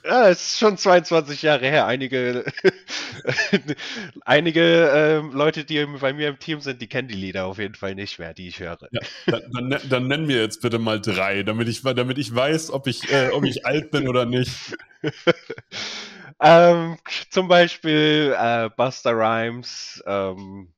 Ja, 0.04 0.28
es 0.28 0.52
ist 0.52 0.58
schon 0.58 0.76
22 0.76 1.42
Jahre 1.42 1.66
her. 1.66 1.86
Einige, 1.86 2.44
einige 4.24 4.90
ähm, 4.92 5.32
Leute, 5.32 5.64
die 5.64 5.84
bei 5.86 6.12
mir 6.12 6.28
im 6.28 6.38
Team 6.40 6.60
sind, 6.60 6.80
die 6.82 6.88
kennen 6.88 7.06
die 7.06 7.14
Lieder 7.14 7.46
auf 7.46 7.58
jeden 7.58 7.76
Fall 7.76 7.94
nicht 7.94 8.18
mehr, 8.18 8.34
die 8.34 8.48
ich 8.48 8.58
höre. 8.58 8.78
Ja, 8.90 9.00
dann, 9.26 9.70
dann, 9.70 9.80
dann 9.88 10.08
nenn 10.08 10.26
mir 10.26 10.40
jetzt 10.40 10.60
bitte 10.60 10.80
mal 10.80 11.00
drei, 11.00 11.44
damit 11.44 11.68
ich, 11.68 11.82
damit 11.82 12.18
ich 12.18 12.34
weiß, 12.34 12.70
ob 12.70 12.88
ich, 12.88 13.12
äh, 13.12 13.30
ob 13.30 13.44
ich 13.44 13.64
alt 13.64 13.92
bin 13.92 14.08
oder 14.08 14.26
nicht. 14.26 14.76
ähm, 16.40 16.98
zum 17.30 17.46
Beispiel 17.46 18.34
äh, 18.36 18.70
Buster 18.76 19.12
Rhymes. 19.12 20.02
Ähm, 20.04 20.72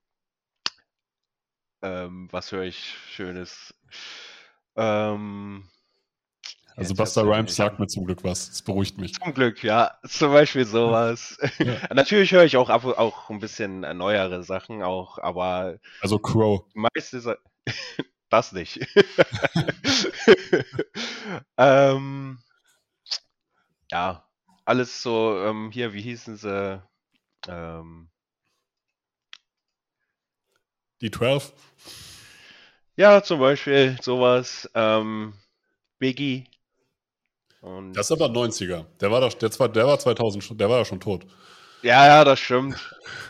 ähm, 1.82 2.28
was 2.30 2.52
höre 2.52 2.64
ich 2.64 2.94
Schönes? 3.10 3.74
Ähm, 4.76 5.68
also 6.76 6.94
Buster 6.94 7.22
Rhymes 7.22 7.54
sagt 7.54 7.78
mir 7.78 7.86
zum 7.86 8.04
Glück 8.04 8.24
was. 8.24 8.48
Das 8.48 8.62
beruhigt 8.62 8.98
mich. 8.98 9.14
Zum 9.14 9.32
Glück, 9.32 9.62
ja. 9.62 9.92
Zum 10.06 10.32
Beispiel 10.32 10.64
sowas. 10.64 11.38
Ja. 11.58 11.76
Natürlich 11.94 12.32
höre 12.32 12.44
ich 12.44 12.56
auch 12.56 12.68
ab, 12.68 12.84
auch 12.84 13.30
ein 13.30 13.38
bisschen 13.38 13.80
neuere 13.80 14.42
Sachen 14.42 14.82
auch, 14.82 15.18
aber. 15.18 15.78
Also 16.00 16.18
Crow. 16.18 16.64
Meistens 16.74 17.28
das 18.28 18.52
nicht. 18.52 18.80
ähm, 21.56 22.38
ja, 23.90 24.28
alles 24.64 25.02
so, 25.02 25.38
ähm, 25.44 25.70
hier, 25.70 25.92
wie 25.92 26.02
hießen 26.02 26.36
sie? 26.36 26.82
Ähm, 27.46 28.08
die 31.00 31.10
12? 31.10 31.52
Ja, 32.96 33.22
zum 33.22 33.40
Beispiel 33.40 33.96
sowas. 34.00 34.70
Ähm, 34.74 35.34
Biggie. 35.98 36.46
Und 37.64 37.94
das 37.94 38.10
ist 38.10 38.12
aber 38.20 38.26
90er. 38.26 38.84
Der 39.00 39.10
war, 39.10 39.22
doch, 39.22 39.32
der, 39.32 39.48
der 39.48 39.86
war 39.86 39.98
2000, 39.98 40.60
der 40.60 40.68
war 40.68 40.80
ja 40.80 40.84
schon 40.84 41.00
tot. 41.00 41.24
Ja, 41.80 42.06
ja, 42.06 42.24
das 42.24 42.38
stimmt. 42.38 42.76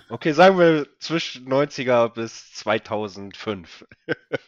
Okay, 0.09 0.33
sagen 0.33 0.59
wir 0.59 0.89
zwischen 0.99 1.47
90er 1.49 2.09
bis 2.09 2.53
2005. 2.55 3.87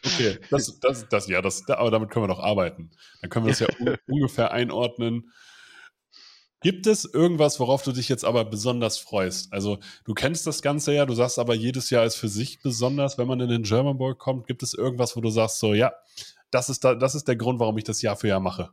Okay, 0.05 0.39
das, 0.49 0.77
das, 0.81 1.07
das, 1.07 1.27
ja, 1.29 1.41
das, 1.41 1.69
aber 1.69 1.89
damit 1.89 2.09
können 2.09 2.25
wir 2.25 2.33
doch 2.33 2.43
arbeiten. 2.43 2.91
Dann 3.21 3.29
können 3.29 3.45
wir 3.45 3.53
das 3.53 3.59
ja 3.61 3.67
ungefähr 4.07 4.51
einordnen. 4.51 5.31
Gibt 6.61 6.85
es 6.85 7.05
irgendwas, 7.05 7.57
worauf 7.61 7.83
du 7.83 7.93
dich 7.93 8.09
jetzt 8.09 8.25
aber 8.25 8.43
besonders 8.43 8.97
freust? 8.97 9.53
Also, 9.53 9.77
du 10.03 10.13
kennst 10.13 10.45
das 10.47 10.61
Ganze 10.61 10.93
ja, 10.93 11.05
du 11.05 11.13
sagst 11.13 11.39
aber, 11.39 11.55
jedes 11.55 11.89
Jahr 11.91 12.03
ist 12.03 12.15
für 12.17 12.27
sich 12.27 12.61
besonders, 12.61 13.17
wenn 13.17 13.27
man 13.27 13.39
in 13.39 13.49
den 13.49 13.63
German 13.63 13.97
Bowl 13.97 14.15
kommt. 14.15 14.47
Gibt 14.47 14.63
es 14.63 14.73
irgendwas, 14.73 15.15
wo 15.15 15.21
du 15.21 15.29
sagst, 15.29 15.59
so, 15.59 15.73
ja, 15.73 15.93
das 16.51 16.67
ist, 16.67 16.83
da, 16.83 16.93
das 16.93 17.15
ist 17.15 17.29
der 17.29 17.37
Grund, 17.37 17.61
warum 17.61 17.77
ich 17.77 17.85
das 17.85 18.01
Jahr 18.01 18.17
für 18.17 18.27
Jahr 18.27 18.41
mache? 18.41 18.71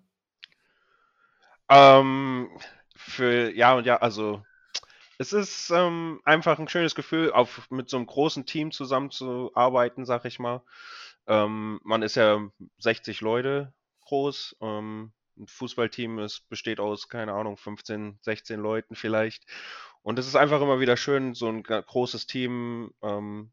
Ähm, 1.68 2.50
für 2.97 3.50
ja 3.54 3.75
und 3.75 3.87
ja, 3.87 3.97
also 3.97 4.42
es 5.18 5.33
ist 5.33 5.71
ähm, 5.71 6.21
einfach 6.25 6.59
ein 6.59 6.68
schönes 6.68 6.94
Gefühl, 6.94 7.33
auf, 7.33 7.71
mit 7.71 7.88
so 7.88 7.97
einem 7.97 8.06
großen 8.06 8.47
Team 8.47 8.73
zusammenzuarbeiten, 8.73 10.04
sag 10.04 10.25
ich 10.25 10.38
mal. 10.38 10.62
Ähm, 11.26 11.80
man 11.85 12.02
ist 12.02 12.16
ja 12.16 12.40
60 12.78 13.21
Leute 13.21 13.73
groß. 14.02 14.56
Ähm, 14.61 15.12
ein 15.37 15.47
Fußballteam 15.49 16.18
ist, 16.21 16.49
besteht 16.49 16.80
aus, 16.80 17.09
keine 17.09 17.33
Ahnung, 17.33 17.56
15, 17.56 18.18
16 18.23 18.61
Leuten 18.61 18.94
vielleicht. 18.94 19.44
Und 20.02 20.18
es 20.18 20.26
ist 20.26 20.37
einfach 20.37 20.61
immer 20.61 20.80
wieder 20.80 20.97
schön, 20.97 21.35
so 21.35 21.49
ein 21.49 21.62
großes 21.62 22.26
Team, 22.26 22.92
ähm, 23.02 23.52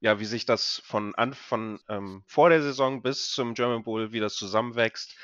ja, 0.00 0.20
wie 0.20 0.24
sich 0.26 0.44
das 0.46 0.82
von, 0.84 1.14
an, 1.14 1.34
von 1.34 1.80
ähm, 1.88 2.24
vor 2.26 2.50
der 2.50 2.62
Saison 2.62 3.02
bis 3.02 3.30
zum 3.30 3.54
German 3.54 3.84
Bowl, 3.84 4.12
wie 4.12 4.20
das 4.20 4.34
zusammenwächst 4.34 5.14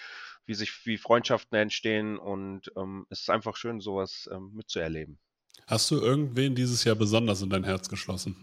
wie 0.47 0.55
sich 0.55 0.85
wie 0.87 0.99
Freundschaften 0.99 1.57
entstehen 1.59 2.19
und 2.19 2.73
ähm, 2.77 3.07
es 3.11 3.21
ist 3.21 3.31
einfach 3.31 3.57
schön, 3.57 3.81
sowas 3.81 4.29
ähm, 4.33 4.53
mitzuerleben. 4.55 5.19
Hast 5.67 5.91
du 5.91 6.01
irgendwen 6.01 6.55
dieses 6.55 6.85
Jahr 6.85 6.97
besonders 6.97 7.43
in 7.43 7.51
dein 7.51 7.65
Herz 7.65 7.89
geschlossen? 7.89 8.37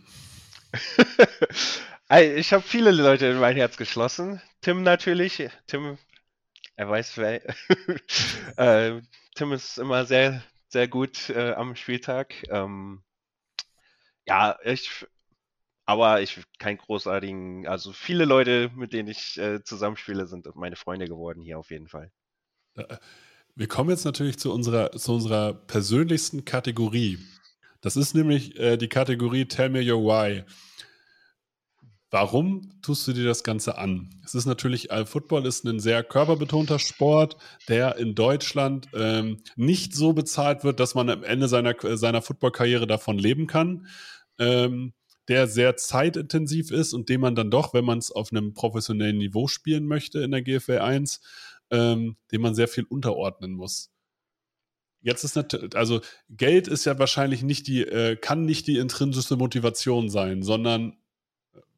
ich 2.09 2.53
habe 2.53 2.63
viele 2.63 2.91
Leute 2.91 3.27
in 3.27 3.39
mein 3.39 3.55
Herz 3.55 3.77
geschlossen. 3.77 4.41
Tim 4.61 4.83
natürlich. 4.83 5.49
Tim, 5.67 5.97
er 6.75 6.89
weiß 6.89 7.17
wer. 7.17 7.41
äh, 8.57 9.01
Tim 9.35 9.51
ist 9.51 9.77
immer 9.77 10.05
sehr, 10.05 10.43
sehr 10.69 10.87
gut 10.87 11.29
äh, 11.29 11.53
am 11.53 11.75
Spieltag. 11.75 12.33
Ähm, 12.49 13.03
ja, 14.25 14.57
ich 14.63 15.05
aber 15.87 16.21
ich 16.21 16.43
kein 16.59 16.77
großartigen, 16.77 17.65
also 17.65 17.93
viele 17.93 18.25
Leute, 18.25 18.69
mit 18.75 18.91
denen 18.91 19.07
ich 19.07 19.37
äh, 19.37 19.63
zusammenspiele, 19.63 20.27
sind 20.27 20.45
meine 20.55 20.75
Freunde 20.75 21.07
geworden 21.07 21.41
hier 21.41 21.57
auf 21.57 21.71
jeden 21.71 21.87
Fall. 21.87 22.11
Äh, 22.75 22.97
wir 23.55 23.67
kommen 23.67 23.89
jetzt 23.89 24.03
natürlich 24.03 24.37
zu 24.37 24.53
unserer, 24.53 24.91
zu 24.91 25.13
unserer 25.13 25.53
persönlichsten 25.53 26.43
Kategorie. 26.43 27.17
Das 27.79 27.95
ist 27.95 28.13
nämlich 28.13 28.59
äh, 28.59 28.75
die 28.75 28.89
Kategorie 28.89 29.45
Tell 29.45 29.69
Me 29.69 29.79
Your 29.79 30.03
Why. 30.03 30.43
Warum 32.09 32.81
tust 32.81 33.07
du 33.07 33.13
dir 33.13 33.25
das 33.25 33.43
Ganze 33.45 33.77
an? 33.77 34.09
Es 34.25 34.35
ist 34.35 34.45
natürlich, 34.45 34.91
äh, 34.91 35.05
Football 35.05 35.45
ist 35.45 35.63
ein 35.63 35.79
sehr 35.79 36.03
körperbetonter 36.03 36.79
Sport, 36.79 37.37
der 37.69 37.95
in 37.95 38.13
Deutschland 38.13 38.89
ähm, 38.93 39.41
nicht 39.55 39.95
so 39.95 40.11
bezahlt 40.11 40.65
wird, 40.65 40.81
dass 40.81 40.95
man 40.95 41.09
am 41.09 41.23
Ende 41.23 41.47
seiner, 41.47 41.75
seiner 41.97 42.21
Footballkarriere 42.21 42.87
davon 42.87 43.17
leben 43.17 43.47
kann. 43.47 43.87
Ähm, 44.37 44.93
der 45.27 45.47
sehr 45.47 45.75
zeitintensiv 45.75 46.71
ist 46.71 46.93
und 46.93 47.09
den 47.09 47.21
man 47.21 47.35
dann 47.35 47.51
doch, 47.51 47.73
wenn 47.73 47.85
man 47.85 47.97
es 47.97 48.11
auf 48.11 48.31
einem 48.31 48.53
professionellen 48.53 49.17
Niveau 49.17 49.47
spielen 49.47 49.85
möchte 49.87 50.19
in 50.21 50.31
der 50.31 50.41
GFL 50.41 50.79
1, 50.79 51.21
ähm, 51.71 52.15
den 52.31 52.41
man 52.41 52.55
sehr 52.55 52.67
viel 52.67 52.85
unterordnen 52.85 53.53
muss. 53.53 53.91
Jetzt 55.01 55.23
ist 55.23 55.35
natürlich, 55.35 55.75
also 55.75 56.01
Geld 56.29 56.67
ist 56.67 56.85
ja 56.85 56.97
wahrscheinlich 56.97 57.43
nicht 57.43 57.67
die, 57.67 57.83
äh, 57.83 58.15
kann 58.15 58.45
nicht 58.45 58.67
die 58.67 58.77
intrinsische 58.77 59.35
Motivation 59.35 60.09
sein, 60.09 60.43
sondern 60.43 60.97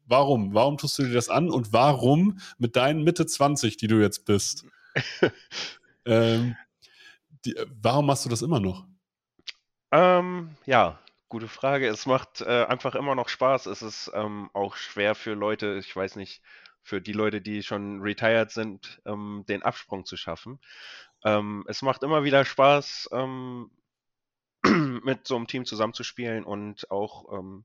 warum? 0.06 0.54
Warum 0.54 0.78
tust 0.78 0.98
du 0.98 1.04
dir 1.04 1.12
das 1.12 1.28
an 1.28 1.50
und 1.50 1.72
warum 1.72 2.38
mit 2.58 2.76
deinen 2.76 3.02
Mitte 3.02 3.26
20, 3.26 3.76
die 3.76 3.88
du 3.88 4.00
jetzt 4.00 4.24
bist, 4.24 4.64
ähm, 6.04 6.56
die, 7.44 7.54
warum 7.80 8.06
machst 8.06 8.24
du 8.24 8.28
das 8.28 8.42
immer 8.42 8.60
noch? 8.60 8.86
Ähm, 9.92 10.56
ja, 10.66 10.98
gute 11.30 11.48
Frage. 11.48 11.88
Es 11.88 12.04
macht 12.04 12.42
äh, 12.42 12.64
einfach 12.66 12.94
immer 12.94 13.14
noch 13.14 13.30
Spaß. 13.30 13.66
Es 13.66 13.80
ist 13.80 14.10
ähm, 14.14 14.50
auch 14.52 14.76
schwer 14.76 15.14
für 15.14 15.32
Leute, 15.32 15.78
ich 15.78 15.94
weiß 15.94 16.16
nicht, 16.16 16.42
für 16.82 17.00
die 17.00 17.12
Leute, 17.12 17.40
die 17.40 17.62
schon 17.62 18.02
retired 18.02 18.50
sind, 18.50 19.00
ähm, 19.06 19.44
den 19.48 19.62
Absprung 19.62 20.04
zu 20.04 20.16
schaffen. 20.16 20.60
Ähm, 21.24 21.64
es 21.68 21.82
macht 21.82 22.02
immer 22.02 22.24
wieder 22.24 22.44
Spaß, 22.44 23.10
ähm, 23.12 23.70
mit 25.04 25.26
so 25.26 25.36
einem 25.36 25.46
Team 25.46 25.64
zusammenzuspielen 25.64 26.44
und 26.44 26.90
auch 26.90 27.32
ähm, 27.38 27.64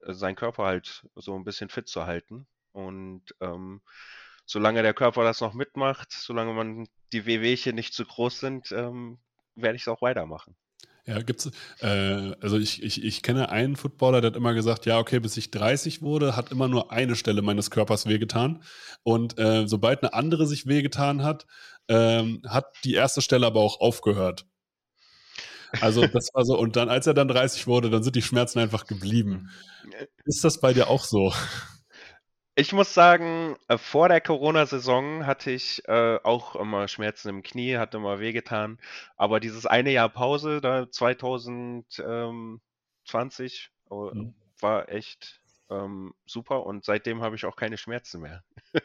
seinen 0.00 0.36
Körper 0.36 0.64
halt 0.64 1.06
so 1.14 1.36
ein 1.36 1.44
bisschen 1.44 1.68
fit 1.68 1.88
zu 1.88 2.06
halten. 2.06 2.46
Und 2.72 3.24
ähm, 3.40 3.82
solange 4.46 4.82
der 4.82 4.94
Körper 4.94 5.22
das 5.22 5.40
noch 5.40 5.54
mitmacht, 5.54 6.12
solange 6.12 6.54
man 6.54 6.88
die 7.12 7.26
Wehwehchen 7.26 7.74
nicht 7.74 7.94
zu 7.94 8.04
groß 8.04 8.40
sind, 8.40 8.70
werde 8.70 9.76
ich 9.76 9.82
es 9.82 9.88
auch 9.88 10.02
weitermachen. 10.02 10.56
Ja, 11.06 11.22
gibt's, 11.22 11.50
äh, 11.80 12.32
also 12.40 12.58
ich, 12.58 12.82
ich, 12.82 13.04
ich 13.04 13.22
kenne 13.22 13.48
einen 13.48 13.76
Footballer, 13.76 14.20
der 14.20 14.30
hat 14.32 14.36
immer 14.36 14.54
gesagt, 14.54 14.86
ja, 14.86 14.98
okay, 14.98 15.20
bis 15.20 15.36
ich 15.36 15.52
30 15.52 16.02
wurde, 16.02 16.34
hat 16.34 16.50
immer 16.50 16.66
nur 16.66 16.90
eine 16.90 17.14
Stelle 17.14 17.42
meines 17.42 17.70
Körpers 17.70 18.06
wehgetan. 18.06 18.62
Und 19.04 19.38
äh, 19.38 19.68
sobald 19.68 20.02
eine 20.02 20.14
andere 20.14 20.46
sich 20.48 20.66
wehgetan 20.66 21.22
hat, 21.22 21.46
ähm, 21.88 22.42
hat 22.48 22.66
die 22.82 22.94
erste 22.94 23.22
Stelle 23.22 23.46
aber 23.46 23.60
auch 23.60 23.80
aufgehört. 23.80 24.46
Also 25.80 26.06
das 26.06 26.30
war 26.34 26.44
so, 26.44 26.58
und 26.58 26.76
dann, 26.76 26.88
als 26.88 27.06
er 27.06 27.14
dann 27.14 27.28
30 27.28 27.66
wurde, 27.66 27.90
dann 27.90 28.02
sind 28.02 28.16
die 28.16 28.22
Schmerzen 28.22 28.58
einfach 28.58 28.86
geblieben. 28.86 29.50
Ist 30.24 30.44
das 30.44 30.60
bei 30.60 30.72
dir 30.72 30.88
auch 30.88 31.04
so? 31.04 31.32
Ich 32.58 32.72
muss 32.72 32.94
sagen, 32.94 33.56
äh, 33.68 33.76
vor 33.76 34.08
der 34.08 34.22
Corona-Saison 34.22 35.26
hatte 35.26 35.50
ich 35.50 35.86
äh, 35.88 36.18
auch 36.22 36.56
immer 36.56 36.88
Schmerzen 36.88 37.28
im 37.28 37.42
Knie, 37.42 37.76
hatte 37.76 37.98
immer 37.98 38.18
wehgetan. 38.18 38.78
Aber 39.16 39.40
dieses 39.40 39.66
eine 39.66 39.92
Jahr 39.92 40.08
Pause, 40.08 40.62
da 40.62 40.90
2020, 40.90 42.70
äh, 43.90 43.94
mhm. 43.94 44.34
war 44.58 44.88
echt 44.88 45.42
ähm, 45.68 46.14
super 46.24 46.64
und 46.64 46.86
seitdem 46.86 47.20
habe 47.20 47.36
ich 47.36 47.44
auch 47.44 47.56
keine 47.56 47.76
Schmerzen 47.76 48.22
mehr. 48.22 48.42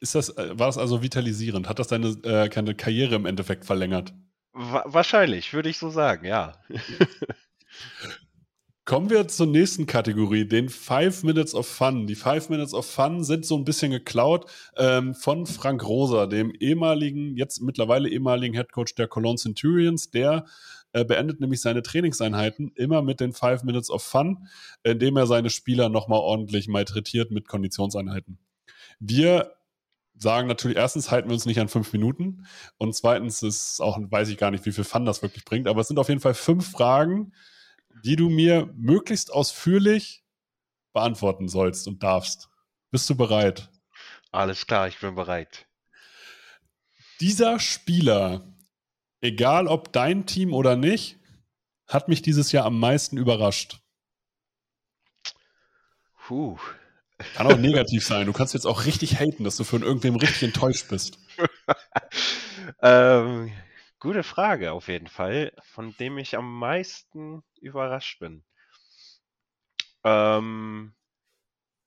Ist 0.00 0.16
das, 0.16 0.30
äh, 0.30 0.58
war 0.58 0.66
das 0.66 0.78
also 0.78 1.00
vitalisierend? 1.00 1.68
Hat 1.68 1.78
das 1.78 1.86
deine, 1.86 2.08
äh, 2.24 2.48
deine 2.48 2.74
Karriere 2.74 3.14
im 3.14 3.26
Endeffekt 3.26 3.66
verlängert? 3.66 4.12
Wa 4.52 4.82
wahrscheinlich, 4.86 5.52
würde 5.52 5.68
ich 5.68 5.78
so 5.78 5.90
sagen, 5.90 6.26
ja. 6.26 6.54
Kommen 8.90 9.08
wir 9.08 9.28
zur 9.28 9.46
nächsten 9.46 9.86
Kategorie, 9.86 10.48
den 10.48 10.68
Five 10.68 11.22
Minutes 11.22 11.54
of 11.54 11.68
Fun. 11.68 12.08
Die 12.08 12.16
Five 12.16 12.48
Minutes 12.48 12.74
of 12.74 12.84
Fun 12.90 13.22
sind 13.22 13.46
so 13.46 13.56
ein 13.56 13.64
bisschen 13.64 13.92
geklaut 13.92 14.50
ähm, 14.76 15.14
von 15.14 15.46
Frank 15.46 15.86
Rosa, 15.86 16.26
dem 16.26 16.50
ehemaligen, 16.58 17.36
jetzt 17.36 17.60
mittlerweile 17.60 18.08
ehemaligen 18.08 18.52
Headcoach 18.52 18.96
der 18.98 19.06
Cologne 19.06 19.36
Centurions. 19.38 20.10
Der 20.10 20.44
äh, 20.92 21.04
beendet 21.04 21.38
nämlich 21.38 21.60
seine 21.60 21.82
Trainingseinheiten 21.82 22.72
immer 22.74 23.00
mit 23.00 23.20
den 23.20 23.32
Five 23.32 23.62
Minutes 23.62 23.90
of 23.90 24.02
Fun, 24.02 24.48
indem 24.82 25.16
er 25.16 25.28
seine 25.28 25.50
Spieler 25.50 25.88
nochmal 25.88 26.18
ordentlich 26.18 26.66
malträtiert 26.66 27.30
mit 27.30 27.46
Konditionseinheiten. 27.46 28.40
Wir 28.98 29.52
sagen 30.18 30.48
natürlich, 30.48 30.76
erstens 30.76 31.12
halten 31.12 31.28
wir 31.28 31.34
uns 31.34 31.46
nicht 31.46 31.60
an 31.60 31.68
fünf 31.68 31.92
Minuten 31.92 32.44
und 32.76 32.92
zweitens 32.96 33.44
ist 33.44 33.80
auch, 33.80 34.00
weiß 34.00 34.30
ich 34.30 34.36
gar 34.36 34.50
nicht, 34.50 34.66
wie 34.66 34.72
viel 34.72 34.82
Fun 34.82 35.04
das 35.04 35.22
wirklich 35.22 35.44
bringt, 35.44 35.68
aber 35.68 35.80
es 35.80 35.86
sind 35.86 36.00
auf 36.00 36.08
jeden 36.08 36.20
Fall 36.20 36.34
fünf 36.34 36.72
Fragen, 36.72 37.30
die 38.04 38.16
du 38.16 38.28
mir 38.28 38.72
möglichst 38.76 39.32
ausführlich 39.32 40.24
beantworten 40.92 41.48
sollst 41.48 41.86
und 41.86 42.02
darfst. 42.02 42.48
Bist 42.90 43.08
du 43.08 43.14
bereit? 43.14 43.70
Alles 44.32 44.66
klar, 44.66 44.88
ich 44.88 44.98
bin 44.98 45.14
bereit. 45.14 45.66
Dieser 47.20 47.60
Spieler, 47.60 48.54
egal 49.20 49.66
ob 49.66 49.92
dein 49.92 50.26
Team 50.26 50.54
oder 50.54 50.76
nicht, 50.76 51.18
hat 51.86 52.08
mich 52.08 52.22
dieses 52.22 52.52
Jahr 52.52 52.64
am 52.64 52.78
meisten 52.78 53.16
überrascht. 53.16 53.80
Puh. 56.26 56.58
Kann 57.34 57.46
auch 57.46 57.58
negativ 57.58 58.06
sein. 58.06 58.26
Du 58.26 58.32
kannst 58.32 58.54
jetzt 58.54 58.66
auch 58.66 58.86
richtig 58.86 59.18
haten, 59.18 59.44
dass 59.44 59.56
du 59.56 59.64
von 59.64 59.82
irgendwem 59.82 60.16
richtig 60.16 60.42
enttäuscht 60.44 60.88
bist. 60.88 61.18
ähm, 62.82 63.52
Gute 64.00 64.22
Frage 64.22 64.72
auf 64.72 64.88
jeden 64.88 65.08
Fall, 65.08 65.52
von 65.62 65.94
dem 65.98 66.16
ich 66.16 66.34
am 66.34 66.58
meisten 66.58 67.44
überrascht 67.60 68.18
bin. 68.18 68.42
Ähm, 70.04 70.94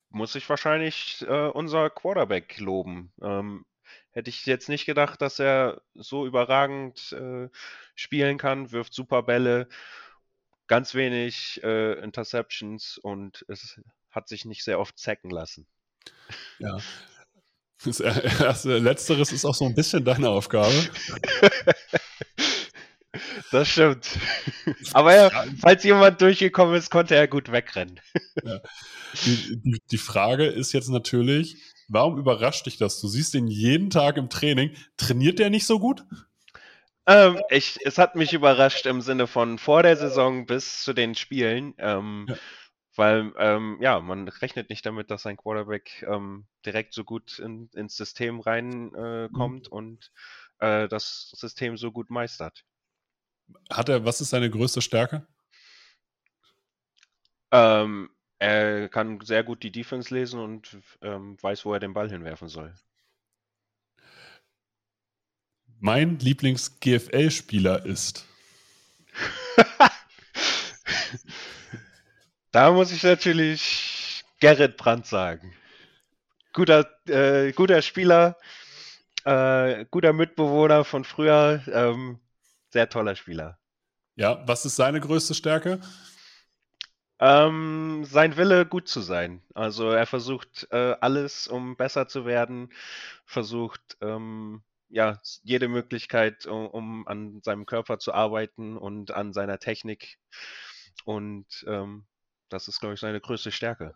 muss 0.09 0.35
ich 0.35 0.47
wahrscheinlich 0.47 1.25
äh, 1.27 1.47
unser 1.47 1.89
Quarterback 1.89 2.59
loben. 2.59 3.11
Ähm, 3.19 3.65
hätte 4.11 4.29
ich 4.29 4.45
jetzt 4.45 4.69
nicht 4.69 4.85
gedacht, 4.85 5.23
dass 5.23 5.39
er 5.39 5.81
so 5.95 6.27
überragend 6.27 7.13
äh, 7.13 7.49
spielen 7.95 8.37
kann, 8.37 8.71
wirft 8.71 8.93
super 8.93 9.23
Bälle, 9.23 9.67
ganz 10.67 10.93
wenig 10.93 11.63
äh, 11.63 11.93
Interceptions 11.93 12.99
und 12.99 13.43
es 13.47 13.81
hat 14.11 14.27
sich 14.27 14.45
nicht 14.45 14.63
sehr 14.63 14.79
oft 14.79 14.99
zacken 14.99 15.31
lassen. 15.31 15.65
Ja. 16.59 16.77
Das 17.85 17.99
erste, 17.99 18.77
Letzteres 18.77 19.31
ist 19.31 19.45
auch 19.45 19.55
so 19.55 19.65
ein 19.65 19.75
bisschen 19.75 20.05
deine 20.05 20.29
Aufgabe. 20.29 20.73
Das 23.51 23.69
stimmt. 23.69 24.17
Aber 24.93 25.15
ja, 25.15 25.29
falls 25.61 25.83
jemand 25.83 26.19
durchgekommen 26.21 26.75
ist, 26.75 26.89
konnte 26.89 27.15
er 27.15 27.27
gut 27.27 27.51
wegrennen. 27.51 27.99
Ja. 28.43 28.59
Die, 29.25 29.61
die, 29.61 29.81
die, 29.91 29.97
Frage 29.99 30.45
ist 30.45 30.73
jetzt 30.73 30.89
natürlich, 30.89 31.57
warum 31.87 32.17
überrascht 32.17 32.65
dich 32.65 32.77
das? 32.77 32.99
Du 32.99 33.07
siehst 33.07 33.35
ihn 33.35 33.47
jeden 33.47 33.91
Tag 33.91 34.17
im 34.17 34.29
Training. 34.29 34.75
Trainiert 34.97 35.37
der 35.37 35.51
nicht 35.51 35.67
so 35.67 35.79
gut? 35.79 36.03
Ähm, 37.05 37.39
ich, 37.49 37.77
es 37.83 37.99
hat 37.99 38.15
mich 38.15 38.33
überrascht 38.33 38.85
im 38.87 39.01
Sinne 39.01 39.27
von 39.27 39.59
vor 39.59 39.83
der 39.83 39.97
Saison 39.97 40.47
bis 40.47 40.83
zu 40.83 40.93
den 40.93 41.13
Spielen. 41.15 41.75
Ähm, 41.77 42.25
ja. 42.29 42.35
Weil, 42.95 43.33
ähm, 43.37 43.77
ja, 43.81 43.99
man 43.99 44.27
rechnet 44.27 44.69
nicht 44.69 44.85
damit, 44.85 45.09
dass 45.09 45.25
ein 45.25 45.37
Quarterback 45.37 46.05
ähm, 46.07 46.45
direkt 46.65 46.93
so 46.93 47.03
gut 47.03 47.39
in, 47.39 47.69
ins 47.73 47.97
System 47.97 48.39
reinkommt 48.39 49.67
äh, 49.67 49.69
mhm. 49.69 49.73
und 49.73 50.11
äh, 50.59 50.87
das 50.87 51.31
System 51.35 51.75
so 51.75 51.91
gut 51.91 52.11
meistert. 52.11 52.63
Hat 53.71 53.89
er, 53.89 54.05
was 54.05 54.21
ist 54.21 54.29
seine 54.29 54.49
größte 54.49 54.81
Stärke? 54.81 55.25
Ähm, 57.51 58.09
er 58.39 58.89
kann 58.89 59.21
sehr 59.21 59.43
gut 59.43 59.63
die 59.63 59.71
Defense 59.71 60.13
lesen 60.13 60.39
und 60.39 60.77
ähm, 61.01 61.37
weiß, 61.41 61.65
wo 61.65 61.73
er 61.73 61.79
den 61.79 61.93
Ball 61.93 62.09
hinwerfen 62.09 62.47
soll. 62.47 62.73
Mein 65.79 66.19
Lieblings-GFL-Spieler 66.19 67.85
ist. 67.85 68.25
da 72.53 72.71
muss 72.71 72.91
ich 72.91 73.03
natürlich 73.03 74.23
Gerrit 74.39 74.77
Brandt 74.77 75.07
sagen. 75.07 75.53
Guter, 76.53 76.87
äh, 77.07 77.51
guter 77.51 77.81
Spieler, 77.81 78.37
äh, 79.25 79.85
guter 79.89 80.13
Mitbewohner 80.13 80.85
von 80.85 81.03
früher. 81.03 81.61
Ähm, 81.67 82.19
sehr 82.69 82.89
toller 82.89 83.15
Spieler. 83.15 83.57
Ja, 84.15 84.47
was 84.47 84.65
ist 84.65 84.75
seine 84.75 85.01
größte 85.01 85.33
Stärke? 85.33 85.81
Ähm, 87.19 88.05
sein 88.05 88.37
Wille, 88.37 88.65
gut 88.67 88.87
zu 88.87 89.01
sein. 89.01 89.41
Also 89.55 89.89
er 89.89 90.05
versucht 90.05 90.67
äh, 90.71 90.95
alles, 91.01 91.47
um 91.47 91.75
besser 91.75 92.07
zu 92.07 92.25
werden, 92.25 92.71
versucht 93.25 93.97
ähm, 94.01 94.61
ja 94.89 95.19
jede 95.41 95.69
Möglichkeit, 95.69 96.45
um, 96.45 96.67
um, 96.67 97.07
an 97.07 97.41
seinem 97.41 97.65
Körper 97.65 97.97
zu 97.97 98.13
arbeiten 98.13 98.77
und 98.77 99.09
an 99.11 99.33
seiner 99.33 99.57
Technik. 99.57 100.19
Und 101.05 101.65
ähm, 101.67 102.05
das 102.53 102.67
ist, 102.67 102.79
glaube 102.79 102.93
ich, 102.93 102.99
seine 102.99 103.19
größte 103.19 103.51
Stärke. 103.51 103.95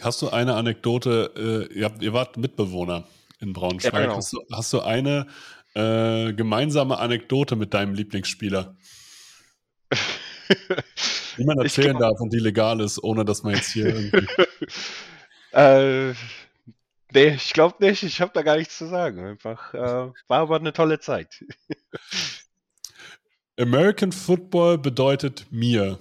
Hast 0.00 0.20
du 0.22 0.28
eine 0.28 0.54
Anekdote? 0.54 1.68
Äh, 1.72 1.78
ihr, 1.78 1.84
habt, 1.86 2.02
ihr, 2.02 2.12
wart 2.12 2.36
Mitbewohner 2.36 3.04
in 3.40 3.52
Braunschweig. 3.52 3.94
Ja, 3.94 4.00
genau. 4.00 4.16
hast, 4.16 4.32
du, 4.32 4.44
hast, 4.52 4.72
du, 4.72 4.80
eine 4.80 5.26
äh, 5.74 6.32
gemeinsame 6.32 6.98
Anekdote 6.98 7.56
mit 7.56 7.72
deinem 7.74 7.94
Lieblingsspieler? 7.94 8.76
Wie 11.36 11.44
man 11.44 11.58
erzählen 11.58 11.98
darf 11.98 12.20
und 12.20 12.32
die 12.32 12.38
legal 12.38 12.80
ist, 12.80 13.02
ohne 13.02 13.24
dass 13.24 13.42
man 13.42 13.54
jetzt 13.54 13.72
hier 13.72 13.86
irgendwie. 13.86 14.26
äh, 15.52 16.12
nee, 17.12 17.34
ich 17.34 17.52
glaube 17.52 17.76
nicht. 17.84 18.02
Ich 18.02 18.20
habe 18.20 18.32
da 18.34 18.42
gar 18.42 18.56
nichts 18.56 18.76
zu 18.76 18.86
sagen. 18.86 19.24
Einfach 19.24 19.72
äh, 19.74 20.12
war 20.28 20.40
aber 20.40 20.56
eine 20.56 20.72
tolle 20.72 21.00
Zeit. 21.00 21.44
American 23.58 24.12
Football 24.12 24.78
bedeutet 24.78 25.46
mir. 25.50 25.98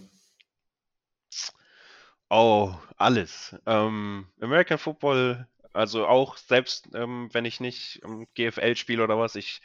Oh, 2.36 2.74
alles. 2.98 3.56
Ähm, 3.68 4.26
American 4.42 4.80
Football, 4.80 5.48
also 5.72 6.08
auch 6.08 6.38
selbst 6.38 6.90
ähm, 6.96 7.30
wenn 7.32 7.46
ich 7.46 7.60
nicht 7.60 8.02
ähm, 8.04 8.26
GFL 8.34 8.76
spiele 8.76 9.04
oder 9.04 9.20
was, 9.20 9.36
ich 9.36 9.62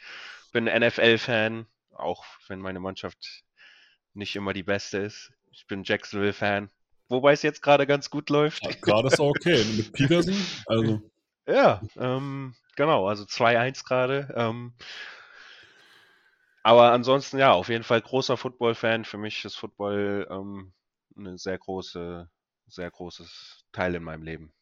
bin 0.51 0.65
NFL-Fan, 0.65 1.65
auch 1.95 2.23
wenn 2.47 2.59
meine 2.59 2.79
Mannschaft 2.79 3.43
nicht 4.13 4.35
immer 4.35 4.53
die 4.53 4.61
beste 4.61 4.99
ist. 4.99 5.31
Ich 5.51 5.65
bin 5.65 5.83
Jacksonville-Fan, 5.83 6.69
wobei 7.07 7.33
es 7.33 7.41
jetzt 7.41 7.63
gerade 7.63 7.87
ganz 7.87 8.11
gut 8.11 8.29
läuft. 8.29 8.63
Ja, 8.63 8.71
gerade 8.79 9.07
ist 9.07 9.19
auch 9.19 9.31
okay. 9.31 9.63
Mit 9.75 9.91
Peterson, 9.91 10.35
also. 10.67 11.01
Ja, 11.47 11.81
ähm, 11.97 12.53
genau, 12.75 13.07
also 13.07 13.23
2-1 13.23 13.83
gerade. 13.83 14.31
Ähm, 14.35 14.73
aber 16.61 16.91
ansonsten, 16.91 17.39
ja, 17.39 17.51
auf 17.51 17.69
jeden 17.69 17.83
Fall 17.83 18.01
großer 18.01 18.37
Football-Fan. 18.37 19.05
Für 19.05 19.17
mich 19.17 19.43
ist 19.43 19.55
Football 19.55 20.27
ähm, 20.29 20.73
eine 21.17 21.39
sehr 21.39 21.57
große, 21.57 22.29
sehr 22.69 22.89
großes 22.89 23.65
Teil 23.71 23.95
in 23.95 24.03
meinem 24.03 24.23
Leben. 24.23 24.53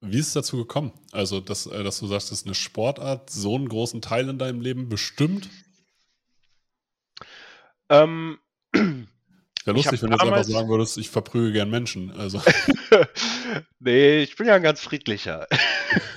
Wie 0.00 0.18
ist 0.18 0.28
es 0.28 0.32
dazu 0.34 0.58
gekommen? 0.58 0.92
Also, 1.12 1.40
dass, 1.40 1.66
äh, 1.66 1.82
dass 1.82 1.98
du 1.98 2.06
sagst, 2.06 2.30
das 2.30 2.40
ist 2.40 2.46
eine 2.46 2.54
Sportart, 2.54 3.30
so 3.30 3.56
einen 3.56 3.68
großen 3.68 4.00
Teil 4.00 4.28
in 4.28 4.38
deinem 4.38 4.60
Leben 4.60 4.88
bestimmt? 4.88 5.48
Ähm, 7.88 8.38
Wäre 8.72 9.76
lustig, 9.76 10.02
wenn 10.02 10.10
du 10.10 10.16
jetzt 10.16 10.22
einfach 10.22 10.44
sagen 10.44 10.68
würdest, 10.68 10.98
ich 10.98 11.10
verprüge 11.10 11.52
gern 11.52 11.70
Menschen. 11.70 12.10
Also, 12.12 12.40
nee, 13.80 14.22
ich 14.22 14.36
bin 14.36 14.46
ja 14.46 14.54
ein 14.54 14.62
ganz 14.62 14.80
friedlicher. 14.80 15.46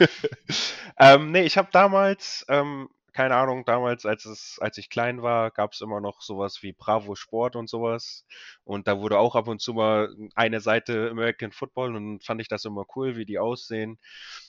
ähm, 1.00 1.32
nee, 1.32 1.44
ich 1.44 1.58
habe 1.58 1.70
damals, 1.72 2.46
ähm, 2.50 2.88
keine 3.13 3.36
Ahnung, 3.36 3.65
damals, 3.65 4.06
als 4.06 4.26
es, 4.26 4.58
als 4.62 4.78
ich 4.78 4.89
klein 4.89 5.21
war, 5.21 5.52
gab 5.52 5.74
es 5.74 5.82
immer 5.82 6.00
noch 6.02 6.21
sowas 6.21 6.62
wie 6.63 6.74
Bravo 6.74 7.15
Sport 7.15 7.56
und 7.56 7.69
sowas. 7.69 8.26
Und 8.63 8.88
da 8.88 9.00
wurde 9.00 9.19
auch 9.19 9.36
ab 9.36 9.47
und 9.47 9.62
zu 9.62 9.74
mal 9.74 10.13
eine 10.36 10.62
Seite 10.62 11.10
American 11.12 11.52
Football 11.52 11.95
und 11.95 12.24
fand 12.24 12.41
ich 12.41 12.47
das 12.47 12.65
immer 12.65 12.86
cool, 12.95 13.17
wie 13.17 13.26
die 13.26 13.39
aussehen 13.39 14.00